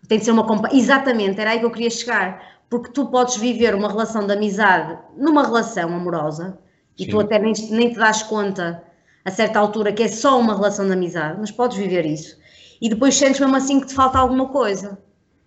tem 0.07 0.17
de 0.17 0.25
ser 0.25 0.31
uma 0.31 0.45
companheira. 0.45 0.75
Exatamente, 0.75 1.39
era 1.39 1.51
aí 1.51 1.59
que 1.59 1.65
eu 1.65 1.71
queria 1.71 1.89
chegar, 1.91 2.41
porque 2.67 2.89
tu 2.91 3.05
podes 3.07 3.37
viver 3.37 3.75
uma 3.75 3.87
relação 3.87 4.25
de 4.25 4.33
amizade 4.33 4.97
numa 5.15 5.43
relação 5.43 5.93
amorosa 5.93 6.57
e 6.97 7.05
Sim. 7.05 7.11
tu 7.11 7.19
até 7.19 7.37
nem, 7.37 7.53
nem 7.69 7.89
te 7.91 7.99
das 7.99 8.23
conta 8.23 8.83
a 9.23 9.29
certa 9.29 9.59
altura 9.59 9.93
que 9.93 10.01
é 10.01 10.07
só 10.07 10.39
uma 10.39 10.55
relação 10.55 10.87
de 10.87 10.93
amizade, 10.93 11.37
mas 11.39 11.51
podes 11.51 11.77
viver 11.77 12.07
isso. 12.07 12.39
E 12.81 12.89
depois 12.89 13.15
sentes 13.15 13.39
mesmo 13.39 13.55
assim 13.55 13.79
que 13.79 13.87
te 13.87 13.93
falta 13.93 14.17
alguma 14.17 14.49
coisa. 14.49 14.97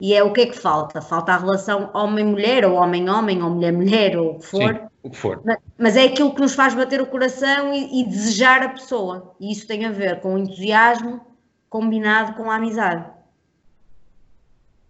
E 0.01 0.15
é 0.15 0.23
o 0.23 0.33
que 0.33 0.43
é 0.43 0.47
que 0.47 0.57
falta? 0.57 1.01
Falta 1.01 1.33
a 1.33 1.39
relação 1.39 1.91
homem-mulher, 1.93 2.65
ou 2.65 2.77
homem-homem, 2.77 3.43
ou 3.43 3.51
mulher-mulher, 3.51 4.17
ou 4.17 4.31
o 4.31 4.39
que 4.39 4.47
for. 4.47 4.75
Sim 4.75 4.88
o 5.03 5.11
que 5.11 5.17
for. 5.17 5.43
Mas 5.79 5.97
é 5.97 6.05
aquilo 6.05 6.35
que 6.35 6.41
nos 6.41 6.55
faz 6.55 6.75
bater 6.75 7.01
o 7.01 7.07
coração 7.07 7.73
e, 7.73 8.01
e, 8.01 8.05
desejar 8.05 8.63
a 8.63 8.69
pessoa. 8.71 9.35
E 9.41 9.53
isso 9.53 9.67
tem 9.67 9.85
a 9.85 9.93
ver 9.93 10.21
com 10.21 10.35
o 10.35 10.39
entusiasmo 10.39 11.21
combinado 11.69 12.35
com 12.35 12.51
a 12.51 12.57
amizade. 12.57 13.05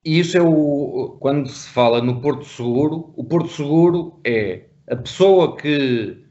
E 0.04 0.18
isso 0.20 0.36
é 0.36 0.42
o. 0.42 1.16
Quando 1.20 1.48
se 1.48 1.68
fala 1.68 2.00
no 2.00 2.20
Porto 2.20 2.44
Seguro, 2.44 3.12
o 3.16 3.24
Porto 3.24 3.48
Seguro 3.48 4.18
é 4.24 4.64
a 4.88 4.96
pessoa 4.96 5.56
que 5.56 6.24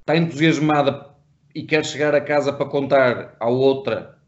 está 0.00 0.16
entusiasmada 0.16 1.10
e 1.54 1.62
quer 1.62 1.84
chegar 1.84 2.14
a 2.14 2.20
casa 2.20 2.52
para 2.52 2.66
contar 2.66 3.36
à 3.38 3.48
outra, 3.48 4.18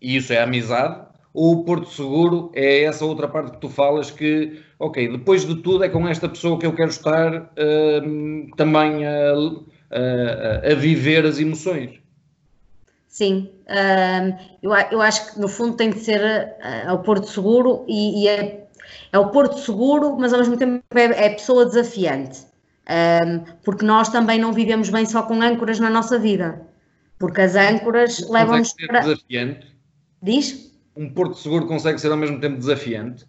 e 0.00 0.16
isso 0.16 0.32
é 0.32 0.40
amizade, 0.40 1.07
o 1.32 1.64
Porto 1.64 1.88
Seguro 1.90 2.50
é 2.54 2.84
essa 2.84 3.04
outra 3.04 3.28
parte 3.28 3.52
que 3.52 3.58
tu 3.58 3.68
falas 3.68 4.10
que, 4.10 4.60
ok, 4.78 5.08
depois 5.12 5.46
de 5.46 5.56
tudo 5.56 5.84
é 5.84 5.88
com 5.88 6.08
esta 6.08 6.28
pessoa 6.28 6.58
que 6.58 6.66
eu 6.66 6.74
quero 6.74 6.90
estar 6.90 7.42
uh, 7.42 8.56
também 8.56 9.06
a, 9.06 9.34
a, 9.90 10.72
a, 10.72 10.74
viver 10.74 11.26
as 11.26 11.38
emoções. 11.38 12.00
Sim, 13.06 13.50
uh, 13.66 14.38
eu, 14.62 14.72
eu 14.90 15.02
acho 15.02 15.34
que 15.34 15.40
no 15.40 15.48
fundo 15.48 15.76
tem 15.76 15.90
de 15.90 16.00
ser 16.00 16.20
uh, 16.20 16.94
o 16.94 16.98
Porto 16.98 17.28
Seguro 17.28 17.84
e, 17.86 18.24
e 18.24 18.28
é, 18.28 18.66
é, 19.12 19.18
o 19.18 19.28
Porto 19.28 19.58
Seguro, 19.58 20.16
mas 20.18 20.32
ao 20.32 20.38
mesmo 20.38 20.56
tempo 20.56 20.82
é, 20.94 21.26
é 21.26 21.30
pessoa 21.30 21.66
desafiante, 21.66 22.46
um, 22.88 23.40
porque 23.62 23.84
nós 23.84 24.08
também 24.08 24.38
não 24.38 24.52
vivemos 24.52 24.88
bem 24.88 25.04
só 25.04 25.22
com 25.22 25.42
âncoras 25.42 25.78
na 25.78 25.90
nossa 25.90 26.18
vida, 26.18 26.62
porque 27.18 27.42
as 27.42 27.54
âncoras 27.54 28.28
levam-nos 28.28 28.72
para... 28.72 29.00
desafiante? 29.00 29.66
Diz? 30.22 30.67
Um 30.98 31.08
porto 31.08 31.36
seguro 31.36 31.66
consegue 31.66 32.00
ser 32.00 32.10
ao 32.10 32.16
mesmo 32.16 32.40
tempo 32.40 32.58
desafiante? 32.58 33.24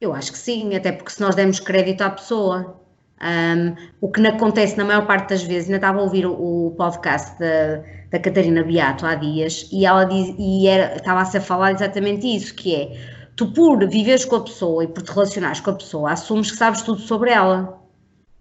Eu 0.00 0.14
acho 0.14 0.32
que 0.32 0.38
sim, 0.38 0.74
até 0.74 0.90
porque 0.90 1.10
se 1.10 1.20
nós 1.20 1.34
demos 1.34 1.60
crédito 1.60 2.00
à 2.00 2.08
pessoa, 2.08 2.80
um, 3.20 3.74
o 4.00 4.10
que 4.10 4.26
acontece 4.26 4.76
na 4.78 4.84
maior 4.84 5.06
parte 5.06 5.28
das 5.30 5.42
vezes, 5.42 5.68
ainda 5.68 5.76
estava 5.76 5.98
a 5.98 6.02
ouvir 6.02 6.24
o, 6.24 6.32
o 6.32 6.70
podcast 6.76 7.38
da, 7.38 7.82
da 8.10 8.18
Catarina 8.18 8.62
Beato 8.62 9.04
há 9.04 9.16
dias 9.16 9.68
e 9.70 9.84
ela 9.84 10.04
diz, 10.04 10.34
e 10.38 10.66
era, 10.66 10.96
estava 10.96 11.20
a 11.20 11.40
falar 11.40 11.72
exatamente 11.72 12.26
isso, 12.26 12.54
que 12.54 12.74
é 12.74 13.18
tu 13.36 13.52
por 13.52 13.86
viveres 13.86 14.24
com 14.24 14.36
a 14.36 14.44
pessoa 14.44 14.84
e 14.84 14.88
por 14.88 15.02
te 15.02 15.12
relacionares 15.12 15.60
com 15.60 15.70
a 15.70 15.74
pessoa, 15.74 16.12
assumes 16.12 16.50
que 16.50 16.56
sabes 16.56 16.80
tudo 16.82 17.00
sobre 17.00 17.30
ela. 17.30 17.78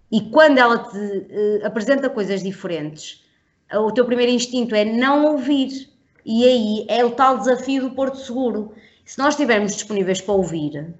E 0.10 0.22
quando 0.22 0.58
ela 0.58 0.78
te 0.78 0.98
uh, 0.98 1.66
apresenta 1.66 2.10
coisas 2.10 2.42
diferentes, 2.42 3.26
o 3.74 3.92
teu 3.92 4.06
primeiro 4.06 4.32
instinto 4.32 4.74
é 4.74 4.86
não 4.86 5.26
ouvir 5.26 5.90
e 6.28 6.44
aí 6.44 6.86
é 6.90 7.06
o 7.06 7.12
tal 7.12 7.38
desafio 7.38 7.84
do 7.84 7.92
Porto 7.92 8.18
Seguro. 8.18 8.74
Se 9.06 9.18
nós 9.18 9.30
estivermos 9.30 9.74
disponíveis 9.74 10.20
para 10.20 10.34
ouvir 10.34 10.94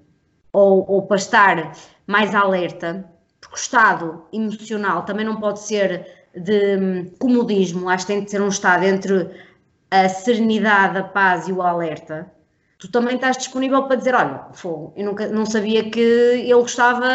ou, 0.50 0.90
ou 0.90 1.02
para 1.02 1.18
estar 1.18 1.72
mais 2.06 2.34
alerta, 2.34 3.04
porque 3.38 3.54
o 3.54 3.58
estado 3.58 4.24
emocional 4.32 5.02
também 5.02 5.26
não 5.26 5.36
pode 5.36 5.60
ser 5.60 6.06
de 6.34 6.76
hum, 6.78 7.10
comodismo, 7.18 7.90
acho 7.90 8.06
que 8.06 8.12
tem 8.14 8.24
de 8.24 8.30
ser 8.30 8.40
um 8.40 8.48
estado 8.48 8.84
entre 8.84 9.28
a 9.90 10.08
serenidade, 10.08 10.96
a 10.96 11.04
paz 11.04 11.46
e 11.46 11.52
o 11.52 11.60
alerta. 11.60 12.32
Tu 12.78 12.90
também 12.90 13.16
estás 13.16 13.36
disponível 13.36 13.82
para 13.82 13.96
dizer: 13.96 14.14
olha, 14.14 14.46
fogo, 14.54 14.94
eu 14.96 15.04
nunca, 15.04 15.28
não 15.28 15.44
sabia 15.44 15.90
que 15.90 16.00
ele 16.00 16.54
gostava 16.54 17.06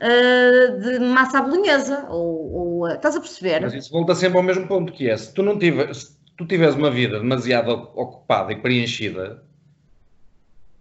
uh, 0.00 0.80
de 0.80 0.98
massa 0.98 1.38
à 1.38 1.42
bolonhesa, 1.42 2.06
ou, 2.08 2.52
ou, 2.52 2.88
estás 2.88 3.14
a 3.14 3.20
perceber? 3.20 3.60
Mas 3.60 3.74
isso 3.74 3.92
volta 3.92 4.16
sempre 4.16 4.38
ao 4.38 4.42
mesmo 4.42 4.66
ponto 4.66 4.92
que 4.92 5.08
é: 5.08 5.16
se 5.16 5.32
tu 5.32 5.42
não 5.42 5.58
tiveres, 5.58 6.18
tu 6.40 6.46
tiveres 6.46 6.74
uma 6.74 6.90
vida 6.90 7.20
demasiado 7.20 7.70
ocupada 7.94 8.50
e 8.50 8.56
preenchida, 8.56 9.42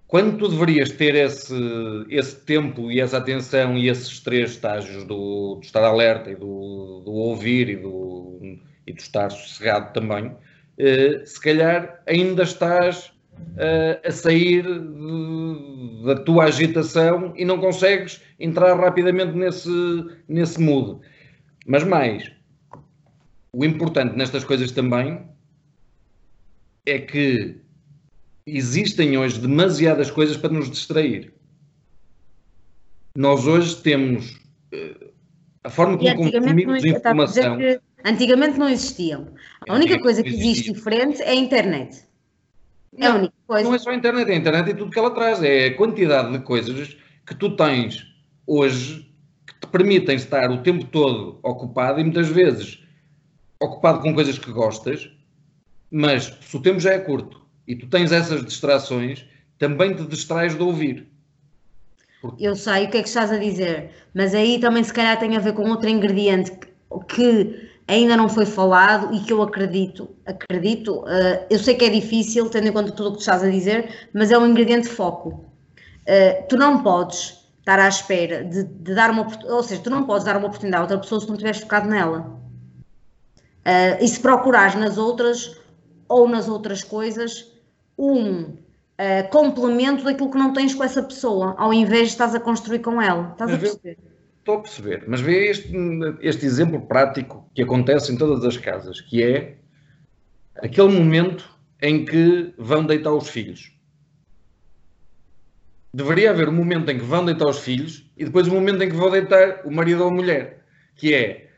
quando 0.07 0.37
tu 0.37 0.47
deverias 0.47 0.89
ter 0.89 1.15
esse, 1.15 1.53
esse 2.09 2.45
tempo 2.45 2.89
e 2.89 3.01
essa 3.01 3.17
atenção 3.17 3.77
e 3.77 3.89
esses 3.89 4.21
três 4.21 4.51
estágios 4.51 5.03
do, 5.03 5.55
do 5.55 5.61
estar 5.61 5.83
alerta 5.83 6.31
e 6.31 6.35
do, 6.35 7.01
do, 7.03 7.11
ouvir 7.11 7.67
e 7.67 7.75
do, 7.75 8.39
e 8.87 8.93
do 8.93 8.99
estar 8.99 9.29
sossegado 9.29 9.91
também, 9.91 10.33
eh, 10.77 11.23
se 11.25 11.41
calhar 11.41 12.01
ainda 12.07 12.43
estás 12.43 13.11
eh, 13.57 13.99
a 14.05 14.11
sair 14.11 14.63
de, 14.63 16.05
da 16.05 16.15
tua 16.23 16.45
agitação 16.45 17.33
e 17.35 17.43
não 17.43 17.59
consegues 17.59 18.21
entrar 18.39 18.79
rapidamente 18.79 19.33
nesse, 19.33 19.69
nesse 20.25 20.59
mood. 20.61 21.01
Mas 21.67 21.83
mais, 21.83 22.31
o 23.51 23.65
importante 23.65 24.15
nestas 24.15 24.45
coisas 24.45 24.71
também 24.71 25.27
é 26.89 26.99
que 26.99 27.55
existem 28.45 29.17
hoje 29.17 29.39
demasiadas 29.39 30.09
coisas 30.09 30.37
para 30.37 30.51
nos 30.51 30.69
distrair. 30.69 31.33
Nós 33.15 33.45
hoje 33.45 33.75
temos 33.77 34.39
uh, 34.73 35.11
a 35.63 35.69
forma 35.69 35.97
como 35.97 36.15
consumimos 36.15 36.85
informação. 36.85 37.57
antigamente 38.03 38.57
não 38.57 38.69
existiam. 38.69 39.27
A 39.67 39.73
única 39.73 39.99
coisa 39.99 40.23
que 40.23 40.29
existe 40.29 40.71
diferente 40.71 41.21
é 41.21 41.31
a 41.31 41.35
internet. 41.35 42.05
É 42.97 43.01
não, 43.01 43.11
a 43.11 43.15
única 43.19 43.33
coisa. 43.45 43.69
Não 43.69 43.75
é 43.75 43.79
só 43.79 43.89
a 43.91 43.95
internet, 43.95 44.29
é 44.29 44.33
a 44.33 44.37
internet 44.37 44.69
e 44.69 44.73
tudo 44.73 44.91
que 44.91 44.99
ela 44.99 45.11
traz. 45.11 45.43
É 45.43 45.67
a 45.67 45.77
quantidade 45.77 46.31
de 46.31 46.39
coisas 46.39 46.97
que 47.25 47.35
tu 47.35 47.55
tens 47.55 48.05
hoje 48.47 49.11
que 49.45 49.59
te 49.59 49.67
permitem 49.67 50.15
estar 50.15 50.49
o 50.49 50.63
tempo 50.63 50.85
todo 50.85 51.39
ocupado 51.43 51.99
e 51.99 52.03
muitas 52.03 52.29
vezes 52.29 52.83
ocupado 53.59 53.99
com 53.99 54.13
coisas 54.13 54.39
que 54.39 54.51
gostas, 54.51 55.11
mas 55.91 56.33
se 56.41 56.57
o 56.57 56.61
tempo 56.61 56.79
já 56.79 56.93
é 56.93 56.99
curto 56.99 57.41
e 57.67 57.75
tu 57.75 57.87
tens 57.87 58.11
essas 58.11 58.43
distrações, 58.45 59.25
também 59.57 59.95
te 59.95 60.03
distrais 60.05 60.55
de 60.55 60.63
ouvir. 60.63 61.07
Eu 62.39 62.55
sei 62.55 62.85
o 62.85 62.89
que 62.89 62.97
é 62.97 63.01
que 63.01 63.07
estás 63.07 63.31
a 63.31 63.37
dizer, 63.37 63.91
mas 64.13 64.35
aí 64.35 64.59
também 64.59 64.83
se 64.83 64.93
calhar 64.93 65.17
tem 65.17 65.37
a 65.37 65.39
ver 65.39 65.53
com 65.53 65.69
outro 65.69 65.89
ingrediente 65.89 66.51
que, 67.07 67.69
ainda 67.87 68.15
não 68.15 68.29
foi 68.29 68.45
falado 68.45 69.15
e 69.15 69.19
que 69.21 69.33
eu 69.33 69.41
acredito, 69.41 70.09
acredito, 70.25 70.99
uh, 70.99 71.45
eu 71.49 71.57
sei 71.57 71.73
que 71.73 71.85
é 71.85 71.89
difícil, 71.89 72.47
tendo 72.49 72.67
em 72.67 72.71
conta 72.71 72.91
tudo 72.91 73.09
o 73.09 73.13
que 73.13 73.19
estás 73.19 73.43
a 73.43 73.49
dizer, 73.49 74.09
mas 74.13 74.31
é 74.31 74.37
um 74.37 74.45
ingrediente 74.45 74.87
foco. 74.87 75.45
Uh, 76.01 76.47
tu 76.47 76.55
não 76.55 76.83
podes 76.83 77.39
estar 77.59 77.79
à 77.79 77.87
espera 77.87 78.43
de, 78.43 78.63
de, 78.63 78.93
dar 78.93 79.09
uma 79.09 79.27
ou 79.45 79.63
seja, 79.63 79.81
tu 79.81 79.89
não 79.89 80.03
podes 80.03 80.23
dar 80.23 80.37
uma 80.37 80.47
oportunidade 80.47 80.81
a 80.81 80.83
outra 80.83 80.97
pessoa 80.99 81.19
se 81.19 81.27
não 81.27 81.33
estiveres 81.33 81.61
focado 81.61 81.89
nela. 81.89 82.39
Uh, 83.65 84.03
e 84.03 84.07
se 84.07 84.19
procurares 84.19 84.75
nas 84.75 84.97
outras 84.97 85.58
ou 86.09 86.27
nas 86.27 86.49
outras 86.49 86.83
coisas 86.83 87.53
um 87.97 88.41
uh, 88.41 89.29
complemento 89.29 90.03
daquilo 90.03 90.31
que 90.31 90.37
não 90.37 90.51
tens 90.51 90.73
com 90.73 90.83
essa 90.83 91.03
pessoa, 91.03 91.55
ao 91.57 91.73
invés 91.73 92.07
de 92.07 92.13
estás 92.13 92.35
a 92.35 92.39
construir 92.39 92.79
com 92.79 93.01
ela. 93.01 93.29
Estás 93.31 93.51
mas 93.51 93.59
a 93.59 93.61
perceber? 93.61 93.97
Estou 94.39 94.55
a 94.55 94.61
perceber, 94.61 95.03
mas 95.07 95.21
vê 95.21 95.49
este, 95.51 95.71
este 96.21 96.45
exemplo 96.45 96.81
prático 96.81 97.47
que 97.53 97.61
acontece 97.61 98.11
em 98.11 98.17
todas 98.17 98.43
as 98.43 98.57
casas, 98.57 98.99
que 98.99 99.21
é 99.21 99.57
aquele 100.55 100.91
momento 100.91 101.57
em 101.81 102.03
que 102.03 102.53
vão 102.57 102.83
deitar 102.83 103.13
os 103.13 103.29
filhos 103.29 103.79
deveria 105.93 106.31
haver 106.31 106.49
um 106.49 106.53
momento 106.53 106.89
em 106.89 106.97
que 106.97 107.03
vão 107.03 107.25
deitar 107.25 107.47
os 107.47 107.59
filhos 107.59 108.09
e 108.15 108.25
depois 108.25 108.47
um 108.47 108.55
momento 108.55 108.81
em 108.83 108.89
que 108.89 108.95
vão 108.95 109.09
deitar 109.09 109.61
o 109.65 109.71
marido 109.71 110.03
ou 110.03 110.09
a 110.09 110.13
mulher, 110.13 110.63
que 110.95 111.13
é 111.13 111.48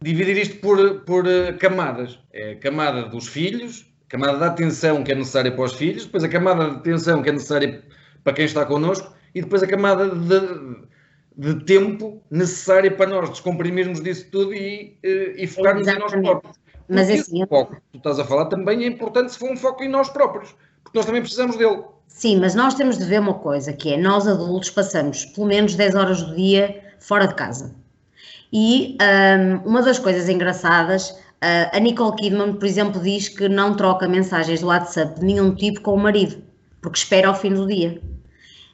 dividir 0.00 0.36
isto 0.38 0.56
por, 0.56 1.00
por 1.00 1.26
eh, 1.26 1.52
camadas. 1.54 2.18
É 2.32 2.52
a 2.52 2.56
camada 2.56 3.02
dos 3.04 3.28
filhos, 3.28 3.86
a 4.06 4.10
camada 4.10 4.38
da 4.38 4.46
atenção 4.46 5.04
que 5.04 5.12
é 5.12 5.14
necessária 5.14 5.52
para 5.52 5.64
os 5.64 5.74
filhos, 5.74 6.04
depois 6.04 6.24
a 6.24 6.28
camada 6.28 6.70
de 6.70 6.76
atenção 6.76 7.22
que 7.22 7.28
é 7.28 7.32
necessária 7.32 7.82
para 8.24 8.32
quem 8.32 8.44
está 8.44 8.64
connosco 8.64 9.12
e 9.34 9.42
depois 9.42 9.62
a 9.62 9.66
camada 9.66 10.08
de, 10.08 10.40
de 11.36 11.64
tempo 11.64 12.22
necessária 12.30 12.90
para 12.90 13.10
nós 13.10 13.30
descomprimirmos 13.30 14.00
disso 14.00 14.26
tudo 14.30 14.54
e, 14.54 14.96
eh, 15.02 15.34
e 15.36 15.46
focarmos 15.46 15.86
Exatamente. 15.86 16.14
em 16.14 16.22
nós 16.22 16.30
próprios. 16.30 16.60
Mas 16.88 17.08
esse 17.08 17.46
foco 17.46 17.76
que 17.76 17.80
tu 17.92 17.98
estás 17.98 18.18
a 18.18 18.24
falar 18.24 18.46
também 18.46 18.82
é 18.82 18.86
importante 18.88 19.32
se 19.32 19.38
for 19.38 19.52
um 19.52 19.56
foco 19.56 19.84
em 19.84 19.88
nós 19.88 20.08
próprios, 20.08 20.56
porque 20.82 20.98
nós 20.98 21.06
também 21.06 21.20
precisamos 21.20 21.56
dele. 21.56 21.84
Sim, 22.08 22.40
mas 22.40 22.56
nós 22.56 22.74
temos 22.74 22.98
de 22.98 23.04
ver 23.04 23.20
uma 23.20 23.34
coisa, 23.34 23.72
que 23.72 23.94
é 23.94 23.96
nós 23.96 24.26
adultos 24.26 24.70
passamos 24.70 25.24
pelo 25.26 25.46
menos 25.46 25.76
10 25.76 25.94
horas 25.94 26.22
do 26.22 26.34
dia 26.34 26.82
fora 26.98 27.28
de 27.28 27.34
casa. 27.36 27.79
E 28.52 28.98
um, 29.00 29.68
uma 29.68 29.82
das 29.82 29.98
coisas 29.98 30.28
engraçadas, 30.28 31.10
uh, 31.10 31.70
a 31.72 31.78
Nicole 31.78 32.16
Kidman, 32.16 32.54
por 32.54 32.66
exemplo, 32.66 33.00
diz 33.00 33.28
que 33.28 33.48
não 33.48 33.76
troca 33.76 34.08
mensagens 34.08 34.60
do 34.60 34.66
WhatsApp 34.66 35.20
de 35.20 35.26
nenhum 35.26 35.54
tipo 35.54 35.80
com 35.80 35.94
o 35.94 35.98
marido, 35.98 36.42
porque 36.80 36.98
espera 36.98 37.28
ao 37.28 37.34
fim 37.34 37.54
do 37.54 37.66
dia. 37.66 38.00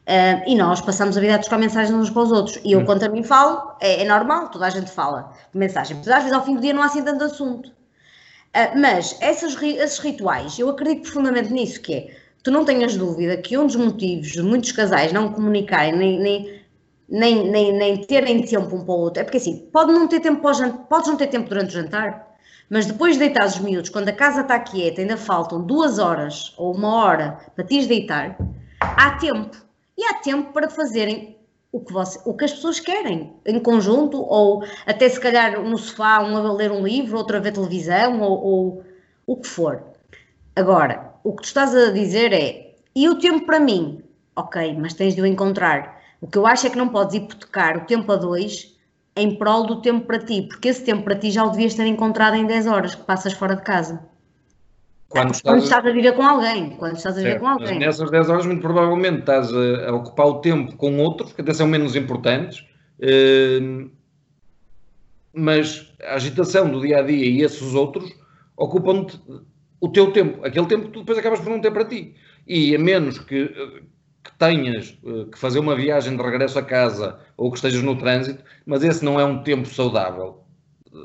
Uh, 0.07 0.41
e 0.47 0.55
nós 0.55 0.81
passamos 0.81 1.19
a 1.19 1.21
vida 1.21 1.35
a 1.35 1.39
trocar 1.39 1.59
mensagens 1.59 1.93
uns 1.93 2.11
para 2.11 2.23
os 2.23 2.33
outros. 2.33 2.61
E 2.65 2.73
eu, 2.73 2.81
hum. 2.81 2.85
quando 2.85 3.03
a 3.03 3.09
mim 3.09 3.25
falo, 3.25 3.73
é, 3.81 4.03
é, 4.03 4.05
normal, 4.05 4.51
toda 4.51 4.67
a 4.67 4.71
gente 4.71 4.91
fala 4.91 5.33
mensagem. 5.53 5.97
Mas 5.97 6.09
às 6.09 6.19
vezes 6.19 6.33
ao 6.33 6.45
fim 6.45 6.55
do 6.55 6.61
dia 6.61 6.73
não 6.73 6.83
há 6.83 6.87
assim 6.87 7.03
tanto 7.03 7.25
assunto. 7.25 7.69
Uh, 7.69 8.79
mas 8.81 9.17
essas, 9.21 9.61
esses 9.61 9.99
rituais, 9.99 10.59
eu 10.59 10.71
acredito 10.71 11.03
profundamente 11.03 11.53
nisso, 11.53 11.83
que 11.83 11.93
é 11.93 12.17
tu 12.47 12.53
não 12.53 12.65
tenhas 12.65 12.97
dúvida 12.97 13.37
que 13.37 13.59
um 13.59 13.67
dos 13.67 13.75
motivos 13.75 14.29
de 14.29 14.41
muitos 14.41 14.71
casais 14.71 15.13
não 15.13 15.33
comunicarem 15.33 15.97
nem, 15.97 16.21
nem, 16.21 16.61
nem, 17.09 17.49
nem, 17.51 17.73
nem 17.73 17.97
terem 18.05 18.43
tempo 18.43 18.77
um 18.77 18.85
para 18.85 18.95
o 18.95 18.99
outro 18.99 19.21
é 19.21 19.25
porque 19.25 19.39
assim, 19.39 19.69
pode 19.73 19.93
não 19.93 20.09
ter 20.09 20.21
tempo 20.21 20.43
para 20.43 20.53
jantar, 20.55 20.79
podes 20.89 21.09
não 21.09 21.17
ter 21.17 21.29
tempo 21.29 21.49
durante 21.49 21.69
o 21.69 21.83
jantar, 21.83 22.37
mas 22.69 22.87
depois 22.87 23.15
de 23.15 23.21
deitar 23.21 23.47
os 23.47 23.59
miúdos, 23.59 23.91
quando 23.91 24.09
a 24.09 24.13
casa 24.13 24.41
está 24.41 24.59
quieta, 24.59 25.01
ainda 25.01 25.17
faltam 25.17 25.63
duas 25.63 25.99
horas 25.99 26.53
ou 26.57 26.75
uma 26.75 26.95
hora 26.97 27.39
para 27.55 27.65
te 27.65 27.87
deitar, 27.87 28.37
há 28.81 29.11
tempo. 29.13 29.57
E 29.97 30.05
há 30.05 30.15
tempo 30.15 30.53
para 30.53 30.69
fazerem 30.69 31.37
o 31.73 31.81
que, 31.81 31.93
você, 31.93 32.19
o 32.25 32.35
que 32.35 32.45
as 32.45 32.53
pessoas 32.53 32.81
querem, 32.81 33.35
em 33.47 33.61
conjunto, 33.61 34.21
ou 34.21 34.65
até 34.85 35.09
se 35.09 35.21
calhar 35.21 35.61
no 35.63 35.79
sofá, 35.79 36.23
um 36.23 36.37
a 36.37 36.53
ler 36.53 36.73
um 36.73 36.83
livro, 36.83 37.17
outro 37.17 37.37
a 37.37 37.41
ver 37.41 37.53
televisão, 37.53 38.21
ou, 38.21 38.45
ou 38.45 38.85
o 39.27 39.37
que 39.37 39.47
for. 39.47 39.83
Agora, 40.55 41.13
o 41.23 41.35
que 41.35 41.43
tu 41.43 41.47
estás 41.47 41.75
a 41.75 41.91
dizer 41.91 42.33
é, 42.33 42.75
e 42.95 43.09
o 43.09 43.19
tempo 43.19 43.47
para 43.47 43.61
mim? 43.61 44.03
Ok, 44.35 44.75
mas 44.79 44.95
tens 44.95 45.15
de 45.15 45.21
o 45.23 45.27
encontrar. 45.27 45.96
O 46.21 46.27
que 46.27 46.39
eu 46.39 46.47
acho 46.47 46.67
é 46.67 46.71
que 46.71 46.79
não 46.79 46.89
podes 46.89 47.15
hipotecar 47.15 47.77
o 47.77 47.87
tempo 47.87 48.11
a 48.13 48.17
dois 48.17 48.75
em 49.17 49.37
prol 49.37 49.67
do 49.67 49.81
tempo 49.81 50.07
para 50.07 50.19
ti, 50.19 50.43
porque 50.43 50.69
esse 50.69 50.85
tempo 50.85 51.03
para 51.03 51.17
ti 51.17 51.31
já 51.31 51.45
o 51.45 51.51
devias 51.51 51.75
ter 51.75 51.87
encontrado 51.87 52.37
em 52.37 52.47
10 52.47 52.67
horas 52.67 52.95
que 52.95 53.03
passas 53.03 53.33
fora 53.33 53.57
de 53.57 53.63
casa. 53.63 54.05
Quando, 55.09 55.33
estás, 55.33 55.43
quando 55.43 55.63
estás, 55.63 55.87
a 55.87 55.91
viver 55.91 56.13
com 56.13 56.23
alguém. 56.23 56.71
Quando 56.71 56.97
estás 56.97 57.17
a 57.17 57.23
viver 57.23 57.39
com 57.39 57.47
alguém. 57.47 57.79
nessas 57.79 58.11
10 58.11 58.29
horas, 58.29 58.47
muito 58.47 58.61
provavelmente 58.61 59.21
estás 59.21 59.51
a, 59.55 59.95
ocupar 59.95 60.27
o 60.27 60.41
tempo 60.41 60.77
com 60.77 60.99
outros, 60.99 61.33
que 61.33 61.41
até 61.41 61.55
são 61.55 61.67
menos 61.67 61.97
importantes, 61.97 62.67
uh, 63.01 63.91
mas 65.33 65.95
a 66.03 66.15
agitação 66.15 66.69
do 66.69 66.81
dia 66.81 66.99
a 66.99 67.03
dia 67.03 67.25
e 67.25 67.43
esses 67.43 67.75
outros 67.75 68.13
ocupam-te 68.57 69.21
o 69.81 69.89
teu 69.89 70.13
tempo, 70.13 70.45
aquele 70.45 70.67
tempo 70.67 70.87
que 70.87 70.93
tu 70.93 71.01
depois 71.01 71.19
acabas 71.19 71.41
por 71.41 71.51
não 71.51 71.61
ter 71.61 71.71
para 71.71 71.85
ti. 71.85 72.15
E 72.47 72.75
a 72.75 72.79
menos 72.79 73.19
que, 73.19 73.51
que 74.27 74.33
tenhas 74.39 74.99
eh, 75.07 75.27
que 75.31 75.39
fazer 75.39 75.61
uma 75.61 75.77
viagem 75.77 76.17
de 76.17 76.23
regresso 76.23 76.59
a 76.59 76.63
casa 76.63 77.21
ou 77.37 77.51
que 77.51 77.57
estejas 77.57 77.83
no 77.83 77.97
trânsito, 77.97 78.43
mas 78.67 78.83
esse 78.83 79.05
não 79.05 79.21
é 79.21 79.25
um 79.25 79.43
tempo 79.43 79.69
saudável. 79.69 80.43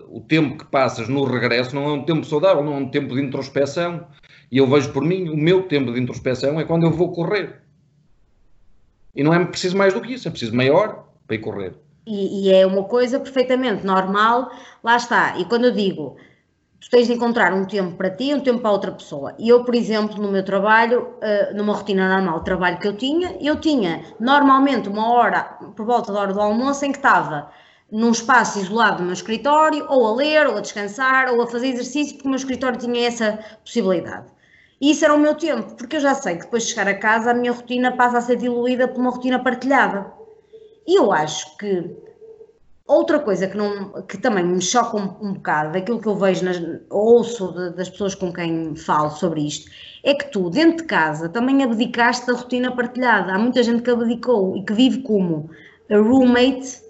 O 0.09 0.21
tempo 0.21 0.57
que 0.57 0.65
passas 0.65 1.07
no 1.07 1.23
regresso 1.23 1.75
não 1.75 1.83
é 1.85 1.93
um 1.93 2.03
tempo 2.03 2.25
saudável, 2.25 2.63
não 2.63 2.73
é 2.73 2.77
um 2.77 2.89
tempo 2.89 3.13
de 3.13 3.21
introspeção. 3.21 4.07
E 4.51 4.57
eu 4.57 4.67
vejo 4.67 4.91
por 4.91 5.03
mim, 5.03 5.29
o 5.29 5.37
meu 5.37 5.63
tempo 5.63 5.93
de 5.93 5.99
introspeção 5.99 6.59
é 6.59 6.63
quando 6.63 6.85
eu 6.85 6.91
vou 6.91 7.11
correr. 7.11 7.61
E 9.15 9.23
não 9.23 9.33
é 9.33 9.45
preciso 9.45 9.77
mais 9.77 9.93
do 9.93 10.01
que 10.01 10.13
isso, 10.13 10.27
é 10.27 10.31
preciso 10.31 10.55
maior 10.55 11.05
para 11.27 11.35
ir 11.35 11.39
correr. 11.39 11.73
E, 12.07 12.47
e, 12.47 12.53
é 12.53 12.65
uma 12.65 12.85
coisa 12.85 13.19
perfeitamente 13.19 13.85
normal, 13.85 14.49
lá 14.83 14.95
está. 14.95 15.37
E 15.37 15.45
quando 15.45 15.65
eu 15.65 15.71
digo 15.71 16.17
tu 16.81 16.89
tens 16.89 17.07
de 17.07 17.13
encontrar 17.13 17.53
um 17.53 17.63
tempo 17.63 17.95
para 17.95 18.09
ti 18.09 18.25
e 18.25 18.33
um 18.33 18.39
tempo 18.39 18.59
para 18.59 18.71
outra 18.71 18.91
pessoa. 18.91 19.35
E 19.37 19.47
eu, 19.47 19.63
por 19.63 19.75
exemplo, 19.75 20.19
no 20.19 20.31
meu 20.31 20.43
trabalho, 20.43 21.13
eh, 21.21 21.53
numa 21.53 21.73
rotina 21.73 22.09
normal 22.09 22.39
de 22.39 22.45
trabalho 22.45 22.79
que 22.79 22.87
eu 22.87 22.97
tinha, 22.97 23.37
eu 23.39 23.55
tinha 23.57 24.03
normalmente 24.19 24.89
uma 24.89 25.13
hora, 25.13 25.43
por 25.75 25.85
volta 25.85 26.11
da 26.11 26.19
hora 26.19 26.33
do 26.33 26.41
almoço, 26.41 26.83
em 26.83 26.91
que 26.91 26.97
estava 26.97 27.51
num 27.91 28.11
espaço 28.11 28.59
isolado 28.59 28.97
do 28.97 29.03
meu 29.03 29.13
escritório, 29.13 29.85
ou 29.89 30.07
a 30.07 30.15
ler, 30.15 30.47
ou 30.47 30.57
a 30.57 30.61
descansar, 30.61 31.31
ou 31.31 31.41
a 31.43 31.47
fazer 31.47 31.67
exercício, 31.67 32.15
porque 32.15 32.27
o 32.27 32.31
meu 32.31 32.37
escritório 32.37 32.79
tinha 32.79 33.07
essa 33.07 33.39
possibilidade. 33.63 34.25
E 34.79 34.89
isso 34.91 35.05
era 35.05 35.13
o 35.13 35.19
meu 35.19 35.35
tempo, 35.35 35.75
porque 35.75 35.97
eu 35.97 36.01
já 36.01 36.15
sei 36.15 36.37
que 36.37 36.45
depois 36.45 36.63
de 36.63 36.69
chegar 36.69 36.87
a 36.87 36.97
casa 36.97 37.29
a 37.29 37.33
minha 37.35 37.51
rotina 37.51 37.91
passa 37.91 38.17
a 38.17 38.21
ser 38.21 38.37
diluída 38.37 38.87
por 38.87 38.99
uma 38.99 39.11
rotina 39.11 39.37
partilhada. 39.37 40.11
E 40.87 40.97
eu 40.97 41.11
acho 41.11 41.55
que 41.57 41.95
Outra 42.91 43.19
coisa 43.19 43.47
que, 43.47 43.55
não, 43.55 44.01
que 44.01 44.17
também 44.17 44.43
me 44.43 44.61
choca 44.61 44.97
um, 44.97 45.29
um 45.29 45.33
bocado, 45.35 45.71
daquilo 45.71 46.01
que 46.01 46.09
eu 46.09 46.15
vejo, 46.17 46.43
nas, 46.43 46.61
ouço 46.89 47.53
de, 47.53 47.73
das 47.77 47.89
pessoas 47.89 48.13
com 48.13 48.33
quem 48.33 48.75
falo 48.75 49.09
sobre 49.11 49.47
isto, 49.47 49.71
é 50.03 50.13
que 50.13 50.29
tu, 50.29 50.49
dentro 50.49 50.79
de 50.79 50.83
casa, 50.83 51.29
também 51.29 51.63
abdicaste 51.63 52.27
da 52.27 52.33
rotina 52.33 52.75
partilhada. 52.75 53.31
Há 53.31 53.39
muita 53.39 53.63
gente 53.63 53.81
que 53.81 53.89
abdicou 53.89 54.57
e 54.57 54.65
que 54.65 54.73
vive 54.73 55.03
como 55.03 55.49
roommate 55.89 56.81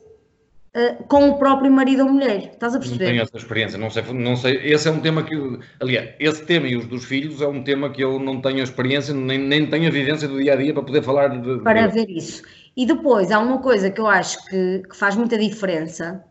uh, 0.75 1.03
com 1.03 1.29
o 1.29 1.37
próprio 1.37 1.71
marido 1.71 2.01
ou 2.01 2.09
mulher. 2.09 2.49
Estás 2.51 2.73
a 2.73 2.79
perceber? 2.79 3.03
Não 3.03 3.11
tenho 3.11 3.21
essa 3.21 3.37
experiência, 3.37 3.77
não 3.77 3.91
sei, 3.91 4.03
não 4.11 4.35
sei. 4.35 4.55
Esse 4.63 4.87
é 4.87 4.91
um 4.91 5.01
tema 5.01 5.21
que, 5.21 5.35
aliás, 5.79 6.15
esse 6.19 6.43
tema 6.45 6.67
e 6.67 6.77
os 6.77 6.87
dos 6.87 7.05
filhos 7.05 7.43
é 7.43 7.47
um 7.47 7.63
tema 7.63 7.91
que 7.91 8.03
eu 8.03 8.17
não 8.17 8.41
tenho 8.41 8.63
experiência, 8.63 9.13
nem, 9.13 9.37
nem 9.37 9.67
tenho 9.67 9.87
a 9.87 9.91
vivência 9.91 10.27
do 10.27 10.41
dia 10.41 10.53
a 10.53 10.55
dia 10.55 10.73
para 10.73 10.81
poder 10.81 11.03
falar 11.03 11.27
de. 11.27 11.59
Para 11.59 11.85
ver 11.85 12.09
isso. 12.09 12.41
E 12.75 12.85
depois 12.85 13.31
há 13.31 13.39
uma 13.39 13.59
coisa 13.59 13.89
que 13.89 13.99
eu 13.99 14.07
acho 14.07 14.45
que, 14.45 14.83
que, 14.89 14.95
faz 14.95 15.15
muita 15.15 15.37
diferença, 15.37 16.23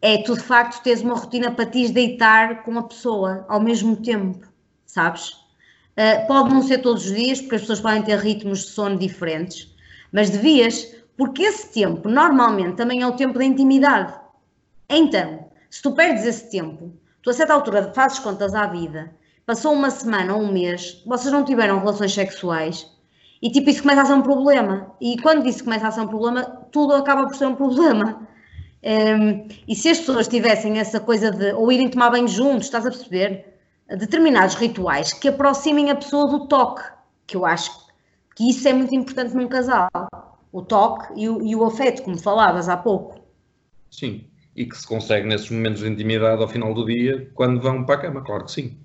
é 0.00 0.22
tu 0.22 0.34
de 0.34 0.42
facto 0.42 0.82
teres 0.82 1.02
uma 1.02 1.14
rotina 1.14 1.50
para 1.50 1.66
te 1.66 1.88
deitar 1.90 2.62
com 2.62 2.78
a 2.78 2.82
pessoa 2.82 3.44
ao 3.48 3.60
mesmo 3.60 3.96
tempo, 3.96 4.46
sabes? 4.86 5.30
Uh, 5.92 6.26
pode 6.26 6.54
não 6.54 6.62
ser 6.62 6.78
todos 6.78 7.04
os 7.04 7.14
dias, 7.14 7.40
porque 7.40 7.56
as 7.56 7.60
pessoas 7.60 7.80
podem 7.80 8.02
ter 8.02 8.18
ritmos 8.18 8.60
de 8.60 8.70
sono 8.70 8.98
diferentes, 8.98 9.74
mas 10.10 10.30
devias, 10.30 10.94
porque 11.16 11.42
esse 11.42 11.70
tempo 11.70 12.08
normalmente 12.08 12.76
também 12.76 13.02
é 13.02 13.06
o 13.06 13.16
tempo 13.16 13.38
da 13.38 13.44
intimidade. 13.44 14.14
Então, 14.88 15.50
se 15.68 15.82
tu 15.82 15.92
perdes 15.92 16.24
esse 16.24 16.50
tempo, 16.50 16.90
tu 17.22 17.28
a 17.28 17.34
certa 17.34 17.52
altura 17.52 17.92
fazes 17.94 18.18
contas 18.18 18.54
à 18.54 18.66
vida, 18.66 19.14
passou 19.44 19.74
uma 19.74 19.90
semana 19.90 20.34
ou 20.34 20.42
um 20.42 20.52
mês, 20.52 21.02
vocês 21.04 21.32
não 21.32 21.44
tiveram 21.44 21.78
relações 21.78 22.14
sexuais 22.14 22.90
e 23.42 23.50
tipo 23.50 23.68
isso 23.68 23.82
começa 23.82 24.02
a 24.02 24.04
ser 24.04 24.12
um 24.12 24.22
problema. 24.22 24.94
E 25.00 25.20
quando 25.20 25.46
isso 25.48 25.64
começa 25.64 25.88
a 25.88 25.90
ser 25.90 26.02
um 26.02 26.06
problema, 26.06 26.44
tudo 26.70 26.94
acaba 26.94 27.26
por 27.26 27.34
ser 27.34 27.46
um 27.46 27.56
problema. 27.56 28.28
Um, 28.84 29.48
e 29.66 29.74
se 29.74 29.88
as 29.88 29.98
pessoas 29.98 30.28
tivessem 30.28 30.78
essa 30.78 31.00
coisa 31.00 31.30
de 31.30 31.52
ou 31.52 31.70
irem 31.72 31.88
tomar 31.88 32.10
banho 32.10 32.28
juntos, 32.28 32.66
estás 32.66 32.86
a 32.86 32.90
perceber? 32.90 33.58
Determinados 33.88 34.54
rituais 34.54 35.12
que 35.12 35.28
aproximem 35.28 35.90
a 35.90 35.96
pessoa 35.96 36.28
do 36.28 36.46
toque, 36.46 36.82
que 37.26 37.36
eu 37.36 37.44
acho 37.44 37.70
que 38.36 38.48
isso 38.48 38.66
é 38.68 38.72
muito 38.72 38.94
importante 38.94 39.34
num 39.34 39.48
casal. 39.48 39.90
O 40.52 40.62
toque 40.62 41.20
e 41.20 41.28
o, 41.28 41.44
e 41.44 41.56
o 41.56 41.64
afeto, 41.64 42.02
como 42.02 42.18
falavas 42.18 42.68
há 42.68 42.76
pouco. 42.76 43.20
Sim, 43.90 44.24
e 44.54 44.66
que 44.66 44.76
se 44.76 44.86
consegue 44.86 45.26
nesses 45.26 45.50
momentos 45.50 45.82
de 45.82 45.88
intimidade 45.88 46.40
ao 46.40 46.48
final 46.48 46.72
do 46.72 46.86
dia, 46.86 47.30
quando 47.34 47.60
vão 47.60 47.84
para 47.84 47.96
a 47.96 47.98
cama, 47.98 48.22
claro 48.22 48.44
que 48.44 48.52
sim. 48.52 48.78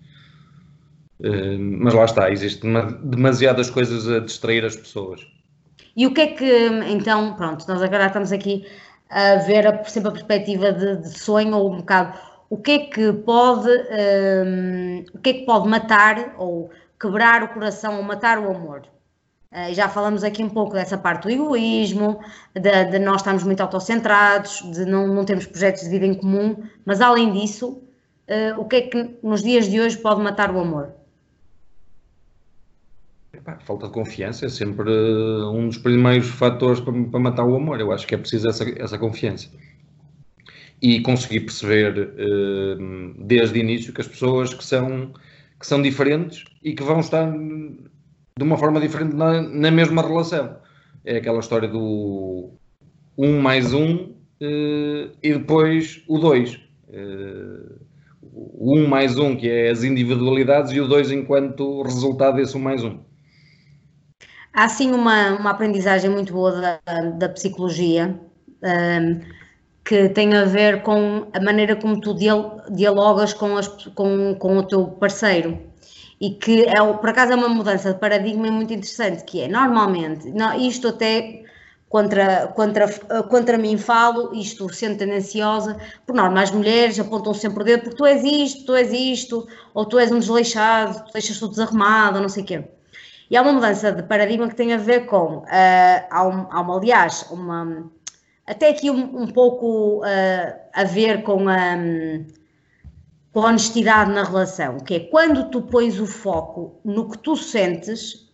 Uh, 1.20 1.58
mas 1.60 1.94
lá 1.94 2.06
está, 2.06 2.32
existem 2.32 2.72
demasiadas 3.04 3.70
coisas 3.70 4.08
a 4.08 4.20
distrair 4.20 4.64
as 4.64 4.76
pessoas. 4.76 5.22
E 5.96 6.06
o 6.06 6.14
que 6.14 6.22
é 6.22 6.28
que, 6.28 6.68
então, 6.90 7.34
pronto, 7.36 7.66
nós 7.68 7.82
agora 7.82 8.06
estamos 8.06 8.32
aqui 8.32 8.66
a 9.10 9.36
ver 9.38 9.66
a, 9.66 9.84
sempre 9.86 10.10
a 10.10 10.12
perspectiva 10.12 10.72
de, 10.72 10.98
de 10.98 11.20
sonho 11.20 11.56
ou 11.56 11.74
um 11.74 11.78
bocado 11.78 12.18
o 12.50 12.58
que 12.58 12.72
é 12.72 12.80
que 12.80 13.14
pode 13.14 13.70
um, 13.70 15.06
o 15.14 15.20
que 15.20 15.30
é 15.30 15.34
que 15.34 15.46
pode 15.46 15.68
matar 15.68 16.36
ou 16.38 16.70
quebrar 17.00 17.44
o 17.44 17.50
coração 17.50 17.98
ou 17.98 18.04
matar 18.04 18.40
o 18.40 18.50
amor 18.50 18.84
uh, 19.52 19.74
já 19.74 19.88
falamos 19.90 20.24
aqui 20.24 20.44
um 20.44 20.50
pouco 20.50 20.74
dessa 20.74 20.98
parte 20.98 21.24
do 21.24 21.30
egoísmo 21.30 22.20
de, 22.54 22.86
de, 22.86 23.00
nós 23.00 23.18
estarmos 23.18 23.44
muito 23.44 23.62
autocentrados 23.62 24.62
de 24.72 24.86
não, 24.86 25.08
não 25.08 25.26
termos 25.26 25.46
projetos 25.46 25.84
de 25.84 25.90
vida 25.90 26.06
em 26.06 26.14
comum 26.14 26.64
mas 26.86 27.02
além 27.02 27.32
disso 27.32 27.82
uh, 28.30 28.60
o 28.60 28.66
que 28.66 28.76
é 28.78 28.82
que 28.82 29.18
nos 29.24 29.44
dias 29.44 29.70
de 29.70 29.80
hoje 29.80 29.98
pode 29.98 30.22
matar 30.22 30.54
o 30.54 30.60
amor 30.60 30.94
falta 33.60 33.88
de 33.88 33.94
confiança 33.94 34.46
é 34.46 34.50
sempre 34.50 34.92
um 34.92 35.68
dos 35.68 35.78
primeiros 35.78 36.28
fatores 36.28 36.80
para, 36.80 36.94
para, 36.94 37.20
matar 37.20 37.46
o 37.46 37.56
amor. 37.56 37.80
Eu 37.80 37.92
acho 37.92 38.06
que 38.06 38.16
é 38.16 38.18
preciso 38.18 38.50
essa, 38.50 38.66
essa 38.82 38.98
confiança. 38.98 39.50
E 40.82 41.00
conseguir 41.02 41.42
perceber 41.42 41.98
uh, 41.98 43.26
desde 43.26 43.58
o 43.58 43.62
início 43.62 43.94
que 43.94 44.02
as 44.02 44.08
pessoas 44.08 44.54
que 44.54 44.64
são, 44.64 45.14
que 45.60 45.66
são 45.66 45.82
diferentes 45.82 46.44
e 46.64 46.74
que 46.74 46.84
vão 46.84 47.00
estar 47.00 47.32
de 47.32 48.44
uma 48.44 48.58
forma 48.58 48.80
diferente 48.80 49.16
na, 49.16 49.42
na 49.42 49.72
mesma 49.72 50.02
relação. 50.02 50.58
É 51.04 51.18
aquela 51.18 51.40
história 51.40 51.68
do 51.68 52.52
um 53.18 53.40
mais 53.40 53.74
um 53.74 53.96
uh, 53.96 55.12
e 55.24 55.34
depois 55.34 56.04
o 56.08 56.20
dois. 56.20 56.60
O 58.34 58.78
um 58.78 58.88
mais 58.88 59.18
um, 59.18 59.36
que 59.36 59.50
é 59.50 59.70
as 59.70 59.84
individualidades, 59.84 60.72
e 60.72 60.80
o 60.80 60.88
dois 60.88 61.12
enquanto 61.12 61.82
resultado 61.82 62.38
desse 62.38 62.56
um 62.56 62.60
mais 62.60 62.84
um. 62.84 63.07
Há 64.54 64.68
sim 64.70 64.92
uma, 64.92 65.38
uma 65.40 65.52
aprendizagem 65.52 66.10
muito 66.10 66.34
boa 66.34 66.52
da, 66.52 67.02
da 67.12 67.30
psicologia 67.30 68.20
um, 68.64 69.22
que 69.86 70.10
tem 70.10 70.36
a 70.36 70.46
ver 70.46 70.82
com 70.84 71.28
a 71.34 71.40
maneira 71.40 71.76
como 71.76 72.02
tu 72.02 72.14
dialogas 72.72 73.34
com, 73.34 73.56
as, 73.58 73.68
com, 73.68 74.36
com 74.36 74.58
o 74.58 74.64
teu 74.64 74.88
parceiro 74.88 75.60
e 76.20 76.32
que 76.32 76.64
é, 76.66 76.76
por 76.94 77.10
acaso 77.10 77.34
é 77.34 77.36
uma 77.36 77.50
mudança 77.50 77.94
de 77.94 78.00
paradigma 78.00 78.50
muito 78.52 78.74
interessante, 78.74 79.24
que 79.24 79.42
é 79.42 79.48
normalmente, 79.48 80.30
não, 80.32 80.60
isto 80.60 80.88
até 80.88 81.44
contra, 81.90 82.48
contra, 82.48 82.88
contra 83.30 83.58
mim 83.58 83.78
falo, 83.78 84.34
isto 84.34 84.68
sendo 84.74 84.98
tendenciosa, 84.98 85.78
por 86.06 86.16
norma 86.16 86.42
as 86.42 86.52
mulheres 86.52 87.00
apontam 87.00 87.34
sempre 87.34 87.62
o 87.62 87.66
dedo 87.66 87.84
porque 87.84 87.98
tu 87.98 88.06
és 88.06 88.24
isto, 88.24 88.66
tu 88.66 88.76
és 88.76 88.92
isto, 88.92 89.48
ou 89.74 89.86
tu 89.86 90.00
és 90.00 90.12
um 90.12 90.20
desleixado, 90.20 91.06
tu 91.06 91.14
deixas 91.14 91.40
tudo 91.40 91.52
desarrumado, 91.52 92.20
não 92.20 92.30
sei 92.30 92.44
o 92.44 92.46
quê. 92.46 92.64
E 93.30 93.36
há 93.36 93.42
uma 93.42 93.54
mudança 93.54 93.92
de 93.92 94.04
paradigma 94.04 94.48
que 94.48 94.56
tem 94.56 94.74
a 94.74 94.78
ver 94.78 95.06
com, 95.06 95.40
uh, 95.40 95.46
há, 96.10 96.28
um, 96.28 96.48
há, 96.50 96.62
uma, 96.62 96.78
aliás, 96.78 97.26
uma, 97.30 97.92
até 98.46 98.70
aqui 98.70 98.90
um, 98.90 99.24
um 99.24 99.28
pouco 99.28 100.00
uh, 100.00 100.60
a 100.74 100.84
ver 100.86 101.24
com 101.24 101.50
a, 101.50 101.76
com 103.34 103.42
a 103.42 103.48
honestidade 103.48 104.12
na 104.12 104.24
relação, 104.24 104.80
que 104.80 104.96
é 104.96 105.00
quando 105.02 105.50
tu 105.50 105.62
pões 105.62 106.00
o 106.00 106.06
foco 106.06 106.80
no 106.86 107.10
que 107.10 107.18
tu 107.18 107.36
sentes, 107.36 108.32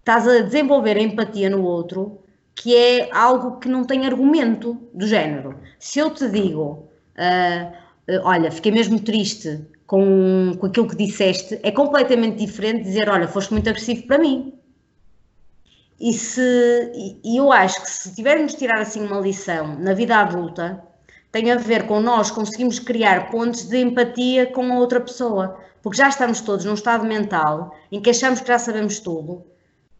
estás 0.00 0.26
a 0.26 0.40
desenvolver 0.40 0.96
a 0.96 1.02
empatia 1.02 1.48
no 1.48 1.62
outro, 1.62 2.18
que 2.56 2.74
é 2.74 3.08
algo 3.12 3.60
que 3.60 3.68
não 3.68 3.84
tem 3.84 4.04
argumento 4.04 4.76
do 4.92 5.06
género. 5.06 5.60
Se 5.78 6.00
eu 6.00 6.10
te 6.10 6.28
digo, 6.28 6.88
uh, 7.14 8.18
olha, 8.24 8.50
fiquei 8.50 8.72
mesmo 8.72 8.98
triste 8.98 9.64
com, 9.88 10.54
com 10.60 10.66
aquilo 10.66 10.86
que 10.86 10.94
disseste, 10.94 11.58
é 11.62 11.72
completamente 11.72 12.36
diferente 12.36 12.84
dizer, 12.84 13.08
olha, 13.08 13.26
foste 13.26 13.52
muito 13.54 13.70
agressivo 13.70 14.06
para 14.06 14.18
mim. 14.18 14.52
E, 15.98 16.12
se, 16.12 17.20
e 17.24 17.38
eu 17.38 17.50
acho 17.50 17.80
que 17.80 17.90
se 17.90 18.14
tivermos 18.14 18.52
de 18.52 18.58
tirar 18.58 18.80
assim 18.80 19.04
uma 19.04 19.18
lição 19.18 19.78
na 19.80 19.94
vida 19.94 20.16
adulta, 20.16 20.84
tem 21.32 21.50
a 21.50 21.56
ver 21.56 21.86
com 21.86 22.00
nós 22.00 22.30
conseguimos 22.30 22.78
criar 22.78 23.30
pontos 23.30 23.66
de 23.66 23.78
empatia 23.78 24.46
com 24.46 24.70
a 24.70 24.78
outra 24.78 25.00
pessoa, 25.00 25.58
porque 25.82 25.96
já 25.96 26.10
estamos 26.10 26.42
todos 26.42 26.66
num 26.66 26.74
estado 26.74 27.06
mental 27.06 27.74
em 27.90 27.98
que 27.98 28.10
achamos 28.10 28.40
que 28.42 28.48
já 28.48 28.58
sabemos 28.58 29.00
tudo 29.00 29.42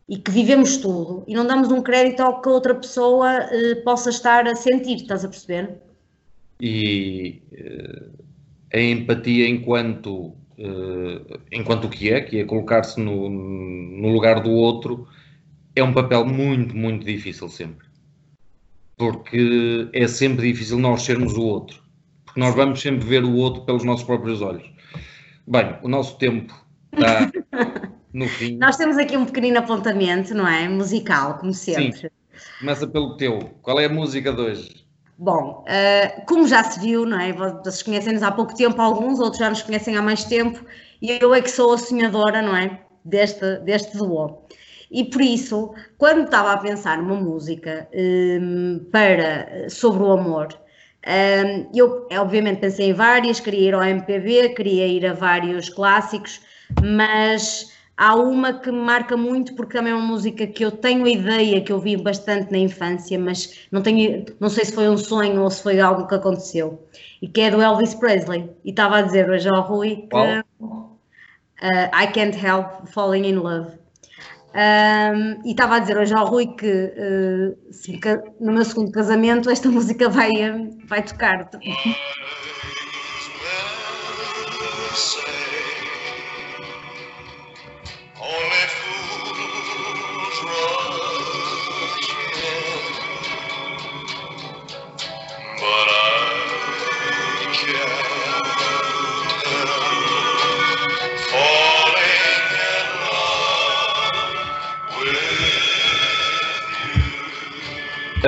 e 0.07 0.18
que 0.18 0.31
vivemos 0.31 0.77
tudo 0.77 1.24
e 1.27 1.35
não 1.35 1.46
damos 1.46 1.72
um 1.72 1.81
crédito 1.81 2.20
ao 2.20 2.42
que 2.42 2.48
a 2.48 2.53
outra 2.53 2.74
pessoa 2.74 3.31
eh, 3.31 3.77
possa 3.77 4.11
estar 4.11 4.46
a 4.46 4.55
sentir, 4.55 4.96
estás 4.96 5.24
a 5.24 5.29
perceber? 5.29 5.79
E 6.61 7.40
uh 7.53 7.98
a 8.72 8.81
empatia 8.81 9.48
enquanto, 9.48 10.28
uh, 10.59 11.40
enquanto 11.50 11.85
o 11.87 11.88
que 11.88 12.11
é, 12.11 12.20
que 12.20 12.40
é 12.40 12.44
colocar-se 12.44 13.00
no, 13.00 13.28
no 13.28 14.09
lugar 14.09 14.42
do 14.42 14.50
outro, 14.50 15.07
é 15.74 15.83
um 15.83 15.92
papel 15.92 16.26
muito, 16.26 16.76
muito 16.76 17.04
difícil 17.04 17.48
sempre. 17.48 17.87
Porque 18.96 19.88
é 19.92 20.09
sempre 20.09 20.52
difícil 20.52 20.78
nós 20.78 21.02
sermos 21.02 21.35
o 21.35 21.42
outro. 21.42 21.83
Porque 22.24 22.40
nós 22.40 22.54
vamos 22.54 22.81
sempre 22.81 23.07
ver 23.07 23.24
o 23.24 23.35
outro 23.35 23.62
pelos 23.62 23.85
nossos 23.85 24.04
próprios 24.04 24.42
olhos. 24.42 24.68
Bem, 25.46 25.76
o 25.83 25.88
nosso 25.88 26.18
tempo 26.18 26.52
está 26.92 27.31
no 28.12 28.26
fim. 28.28 28.59
Nós 28.59 28.76
temos 28.76 28.98
aqui 28.98 29.16
um 29.16 29.24
pequenino 29.24 29.59
apontamento, 29.59 30.35
não 30.35 30.46
é? 30.46 30.68
Musical, 30.68 31.38
como 31.38 31.54
sempre. 31.54 31.92
Sim. 31.92 32.09
Começa 32.61 32.87
pelo 32.87 33.16
teu. 33.16 33.38
Qual 33.62 33.81
é 33.81 33.87
a 33.87 33.88
música 33.88 34.33
de 34.33 34.40
hoje? 34.40 34.88
Bom, 35.20 35.64
uh, 35.66 36.26
como 36.26 36.46
já 36.46 36.62
se 36.62 36.78
viu, 36.78 37.04
não 37.04 37.18
é? 37.18 37.33
Vocês 37.33 37.83
conhecem-nos 37.83 38.22
há 38.22 38.31
pouco 38.31 38.54
tempo, 38.54 38.81
alguns, 38.81 39.18
outros 39.18 39.38
já 39.38 39.50
nos 39.50 39.62
conhecem 39.62 39.96
há 39.96 40.02
mais 40.02 40.22
tempo, 40.22 40.64
e 41.02 41.11
eu 41.20 41.35
é 41.35 41.42
que 41.42 41.50
sou 41.50 41.72
a 41.72 41.78
sonhadora, 41.78 42.40
não 42.40 42.57
é? 42.57 42.81
Deste, 43.04 43.57
deste 43.64 43.96
duo. 43.96 44.46
E 44.88 45.04
por 45.04 45.20
isso, 45.20 45.74
quando 45.98 46.24
estava 46.24 46.52
a 46.52 46.59
pensar 46.59 46.98
numa 46.98 47.16
música 47.16 47.88
um, 47.92 48.87
para, 48.92 49.68
sobre 49.68 50.04
o 50.04 50.12
amor, 50.12 50.48
um, 51.04 51.70
eu 51.74 52.07
obviamente 52.12 52.61
pensei 52.61 52.90
em 52.90 52.94
várias, 52.94 53.40
queria 53.40 53.68
ir 53.70 53.74
ao 53.74 53.83
MPB, 53.83 54.50
queria 54.50 54.87
ir 54.87 55.04
a 55.04 55.14
vários 55.14 55.68
clássicos, 55.68 56.40
mas 56.81 57.72
Há 58.01 58.15
uma 58.15 58.53
que 58.53 58.71
me 58.71 58.79
marca 58.79 59.17
muito 59.17 59.57
porque 59.57 59.77
também 59.77 59.93
é 59.93 59.97
uma 59.97 60.07
música 60.07 60.47
que 60.47 60.65
eu 60.65 60.71
tenho 60.71 61.05
a 61.05 61.11
ideia 61.11 61.61
que 61.61 61.73
eu 61.73 61.81
vi 61.81 61.97
bastante 61.97 62.53
na 62.53 62.59
infância, 62.59 63.19
mas 63.19 63.67
não 63.73 63.83
tenho, 63.83 64.25
não 64.39 64.49
sei 64.49 64.67
se 64.67 64.73
foi 64.73 64.89
um 64.89 64.97
sonho 64.97 65.43
ou 65.43 65.51
se 65.51 65.61
foi 65.61 65.81
algo 65.81 66.07
que 66.07 66.15
aconteceu. 66.15 66.87
E 67.21 67.27
que 67.27 67.41
é 67.41 67.51
do 67.51 67.61
Elvis 67.61 67.95
Presley. 67.95 68.49
E 68.65 68.71
estava 68.71 68.99
a 68.99 69.03
dizer 69.03 69.29
hoje 69.29 69.49
ao 69.49 69.63
Rui 69.63 70.07
que 70.09 70.17
uh, 70.17 70.97
I 71.93 72.07
can't 72.15 72.39
help 72.39 72.87
falling 72.87 73.27
in 73.27 73.35
love. 73.35 73.77
Um, 74.55 75.45
e 75.45 75.51
estava 75.51 75.77
a 75.77 75.79
dizer 75.81 75.99
hoje 75.99 76.15
ao 76.15 76.27
Rui 76.27 76.47
que 76.47 76.67
uh, 76.67 77.73
se, 77.73 77.99
no 78.41 78.53
meu 78.53 78.65
segundo 78.65 78.93
casamento 78.93 79.51
esta 79.51 79.69
música 79.73 80.09
vai, 80.09 80.31
vai 80.87 81.03
tocar. 81.03 81.51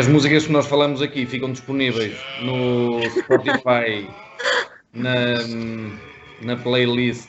As 0.01 0.09
músicas 0.09 0.46
que 0.46 0.53
nós 0.53 0.66
falamos 0.66 1.03
aqui 1.03 1.26
ficam 1.26 1.53
disponíveis 1.53 2.16
no 2.40 3.03
Spotify, 3.11 4.09
na, 4.94 5.12
na 6.40 6.57
playlist 6.57 7.28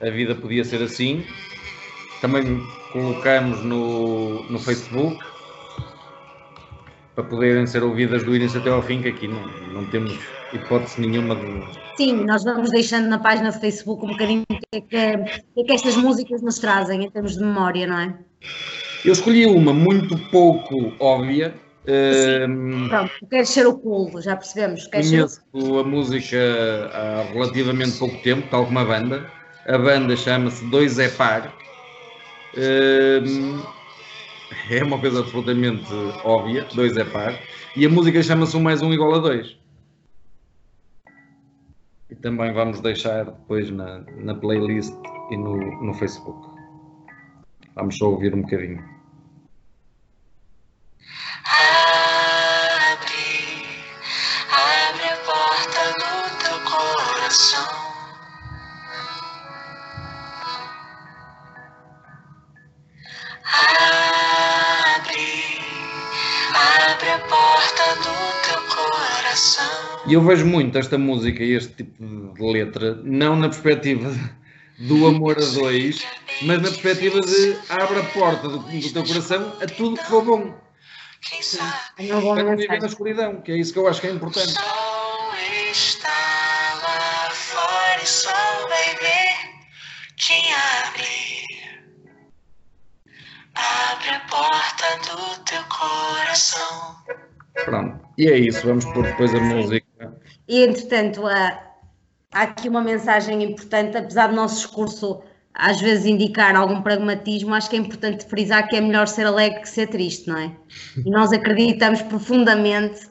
A 0.00 0.10
Vida 0.10 0.34
Podia 0.34 0.64
Ser 0.64 0.82
Assim. 0.82 1.24
Também 2.20 2.60
colocamos 2.92 3.62
no, 3.62 4.42
no 4.50 4.58
Facebook 4.58 5.24
para 7.14 7.22
poderem 7.22 7.64
ser 7.64 7.84
ouvidas 7.84 8.24
do 8.24 8.34
início 8.34 8.58
até 8.58 8.70
ao 8.70 8.82
fim, 8.82 9.00
que 9.00 9.10
aqui 9.10 9.28
não, 9.28 9.46
não 9.72 9.84
temos 9.84 10.18
hipótese 10.52 11.00
nenhuma 11.00 11.36
de. 11.36 11.62
Sim, 11.96 12.24
nós 12.24 12.42
vamos 12.42 12.72
deixando 12.72 13.06
na 13.06 13.20
página 13.20 13.52
do 13.52 13.60
Facebook 13.60 14.04
um 14.04 14.08
bocadinho 14.08 14.42
que, 14.48 14.56
é 14.72 14.80
que, 14.80 14.88
que, 14.88 15.60
é 15.60 15.64
que 15.64 15.72
estas 15.72 15.94
músicas 15.94 16.42
nos 16.42 16.58
trazem 16.58 17.04
em 17.04 17.10
termos 17.12 17.36
de 17.36 17.44
memória, 17.44 17.86
não 17.86 18.00
é? 18.00 18.18
Eu 19.04 19.12
escolhi 19.12 19.46
uma 19.46 19.72
muito 19.72 20.18
pouco 20.32 20.92
óbvia. 20.98 21.62
Pronto, 21.84 23.12
queres 23.28 23.48
ser 23.50 23.66
o 23.66 23.78
cool, 23.78 24.20
já 24.22 24.36
percebemos. 24.36 24.86
Conheço 24.86 25.42
ser... 25.52 25.78
a 25.78 25.84
música 25.84 26.38
há 26.92 27.22
relativamente 27.32 27.98
pouco 27.98 28.16
tempo, 28.22 28.48
tal 28.50 28.66
como 28.66 28.78
a 28.78 28.84
banda. 28.84 29.30
A 29.66 29.78
banda 29.78 30.16
chama-se 30.16 30.64
Dois 30.70 30.98
é 30.98 31.08
Par. 31.08 31.54
É 34.70 34.82
uma 34.82 34.98
coisa 34.98 35.20
absolutamente 35.20 35.92
óbvia, 36.24 36.66
dois 36.74 36.96
é 36.96 37.04
par. 37.04 37.38
E 37.76 37.84
a 37.84 37.88
música 37.88 38.22
chama-se 38.22 38.56
um 38.56 38.62
mais 38.62 38.80
um 38.82 38.92
igual 38.92 39.14
a 39.14 39.18
dois. 39.18 39.58
E 42.08 42.14
também 42.14 42.52
vamos 42.52 42.80
deixar 42.80 43.24
depois 43.24 43.70
na, 43.70 44.04
na 44.18 44.34
playlist 44.34 44.94
e 45.30 45.36
no, 45.36 45.56
no 45.82 45.92
Facebook. 45.94 46.48
Vamos 47.74 47.98
só 47.98 48.10
ouvir 48.10 48.34
um 48.34 48.42
bocadinho. 48.42 48.82
E 70.06 70.12
eu 70.12 70.20
vejo 70.20 70.44
muito 70.46 70.76
esta 70.76 70.98
música 70.98 71.42
e 71.42 71.52
este 71.52 71.82
tipo 71.82 72.34
de 72.34 72.42
letra, 72.42 72.94
não 73.02 73.36
na 73.36 73.48
perspectiva 73.48 74.12
do 74.78 75.06
amor 75.06 75.38
a 75.38 75.44
dois, 75.44 76.04
mas 76.42 76.60
na 76.60 76.68
perspectiva 76.68 77.20
de 77.20 77.56
abre 77.70 78.00
a 78.00 78.04
porta 78.04 78.48
do, 78.48 78.58
do 78.58 78.92
teu 78.92 79.04
coração 79.04 79.52
a 79.62 79.66
tudo 79.66 79.96
que 79.96 80.04
for 80.04 80.22
bom. 80.22 80.54
Não 81.98 82.20
vou 82.20 82.34
Para 82.34 82.56
viver 82.56 82.80
na 82.80 82.86
escuridão, 82.86 83.40
que 83.40 83.52
é 83.52 83.56
isso 83.56 83.72
que 83.72 83.78
eu 83.78 83.88
acho 83.88 84.00
que 84.00 84.06
é 84.06 84.10
importante. 84.10 84.54
está 85.70 86.08
lá 86.82 87.30
fora 87.30 88.02
e 88.02 88.06
só 88.06 88.68
vai 88.68 88.94
ver 88.96 89.34
quem 90.16 90.44
abre. 90.52 91.24
Abre 93.54 94.08
a 94.10 94.20
porta 94.20 94.96
do 95.10 95.44
teu 95.44 95.62
coração. 95.64 96.96
Pronto, 97.64 98.08
e 98.18 98.28
é 98.28 98.38
isso, 98.38 98.66
vamos 98.66 98.84
pôr 98.86 99.04
depois 99.04 99.34
a 99.34 99.40
música. 99.40 99.84
E, 100.48 100.62
entretanto, 100.64 101.26
há, 101.26 101.74
há 102.32 102.42
aqui 102.42 102.68
uma 102.68 102.82
mensagem 102.82 103.42
importante, 103.42 103.96
apesar 103.96 104.26
do 104.26 104.34
nosso 104.34 104.56
discurso 104.56 105.22
às 105.54 105.80
vezes 105.80 106.04
indicar 106.04 106.56
algum 106.56 106.82
pragmatismo, 106.82 107.54
acho 107.54 107.70
que 107.70 107.76
é 107.76 107.78
importante 107.78 108.26
frisar 108.26 108.68
que 108.68 108.76
é 108.76 108.80
melhor 108.80 109.06
ser 109.06 109.26
alegre 109.26 109.60
que 109.60 109.68
ser 109.68 109.86
triste, 109.86 110.28
não 110.28 110.36
é? 110.36 110.52
E 110.96 111.08
nós 111.10 111.32
acreditamos 111.32 112.02
profundamente 112.02 113.08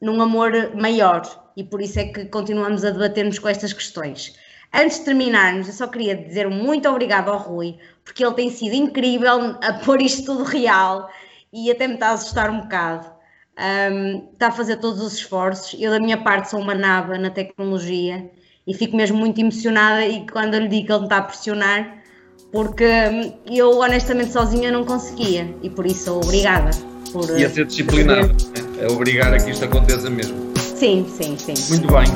num 0.00 0.20
amor 0.20 0.52
maior 0.74 1.22
e 1.56 1.64
por 1.64 1.80
isso 1.80 1.98
é 1.98 2.04
que 2.04 2.26
continuamos 2.26 2.84
a 2.84 2.90
debatermos 2.90 3.38
com 3.38 3.48
estas 3.48 3.72
questões. 3.72 4.34
Antes 4.72 4.98
de 4.98 5.06
terminarmos, 5.06 5.66
eu 5.66 5.72
só 5.72 5.86
queria 5.86 6.14
dizer 6.14 6.48
muito 6.48 6.88
obrigado 6.88 7.30
ao 7.30 7.38
Rui, 7.38 7.78
porque 8.04 8.24
ele 8.24 8.34
tem 8.34 8.50
sido 8.50 8.74
incrível 8.74 9.56
a 9.62 9.72
pôr 9.84 10.00
isto 10.02 10.26
tudo 10.26 10.44
real 10.44 11.08
e 11.52 11.70
até 11.70 11.88
me 11.88 11.94
está 11.94 12.10
a 12.10 12.12
assustar 12.12 12.50
um 12.50 12.60
bocado 12.60 13.20
um, 13.60 14.30
está 14.32 14.48
a 14.48 14.52
fazer 14.52 14.76
todos 14.76 15.00
os 15.00 15.14
esforços. 15.14 15.78
Eu, 15.80 15.90
da 15.90 16.00
minha 16.00 16.18
parte, 16.18 16.50
sou 16.50 16.60
uma 16.60 16.74
nava 16.74 17.18
na 17.18 17.30
tecnologia 17.30 18.30
e 18.66 18.74
fico 18.74 18.96
mesmo 18.96 19.18
muito 19.18 19.40
emocionada. 19.40 20.04
E 20.04 20.26
quando 20.26 20.54
eu 20.54 20.60
lhe 20.60 20.68
digo 20.68 20.86
que 20.86 20.92
ele 20.92 21.00
me 21.00 21.06
está 21.06 21.18
a 21.18 21.22
pressionar, 21.22 21.98
porque 22.52 22.84
eu 23.46 23.78
honestamente 23.78 24.32
sozinha 24.32 24.72
não 24.72 24.84
conseguia 24.84 25.54
e 25.62 25.70
por 25.70 25.86
isso 25.86 26.12
obrigada. 26.12 26.70
Por, 27.12 27.38
e 27.38 27.44
a 27.44 27.50
ser 27.50 27.66
disciplinada, 27.66 28.28
né? 28.28 28.34
é 28.80 28.86
obrigar 28.86 29.32
a 29.34 29.38
que 29.38 29.50
isto 29.50 29.64
aconteça 29.64 30.08
mesmo. 30.08 30.36
Sim, 30.56 31.06
sim, 31.08 31.36
sim. 31.36 31.54
Muito 31.70 31.88
bem, 31.92 32.06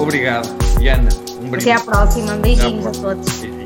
obrigado. 0.00 0.48
Diana, 0.78 1.08
um 1.42 1.54
Até 1.54 1.72
à 1.72 1.80
próxima, 1.80 2.34
beijinhos 2.36 2.86
à 2.86 2.90
a 2.90 2.92
todos. 2.92 3.57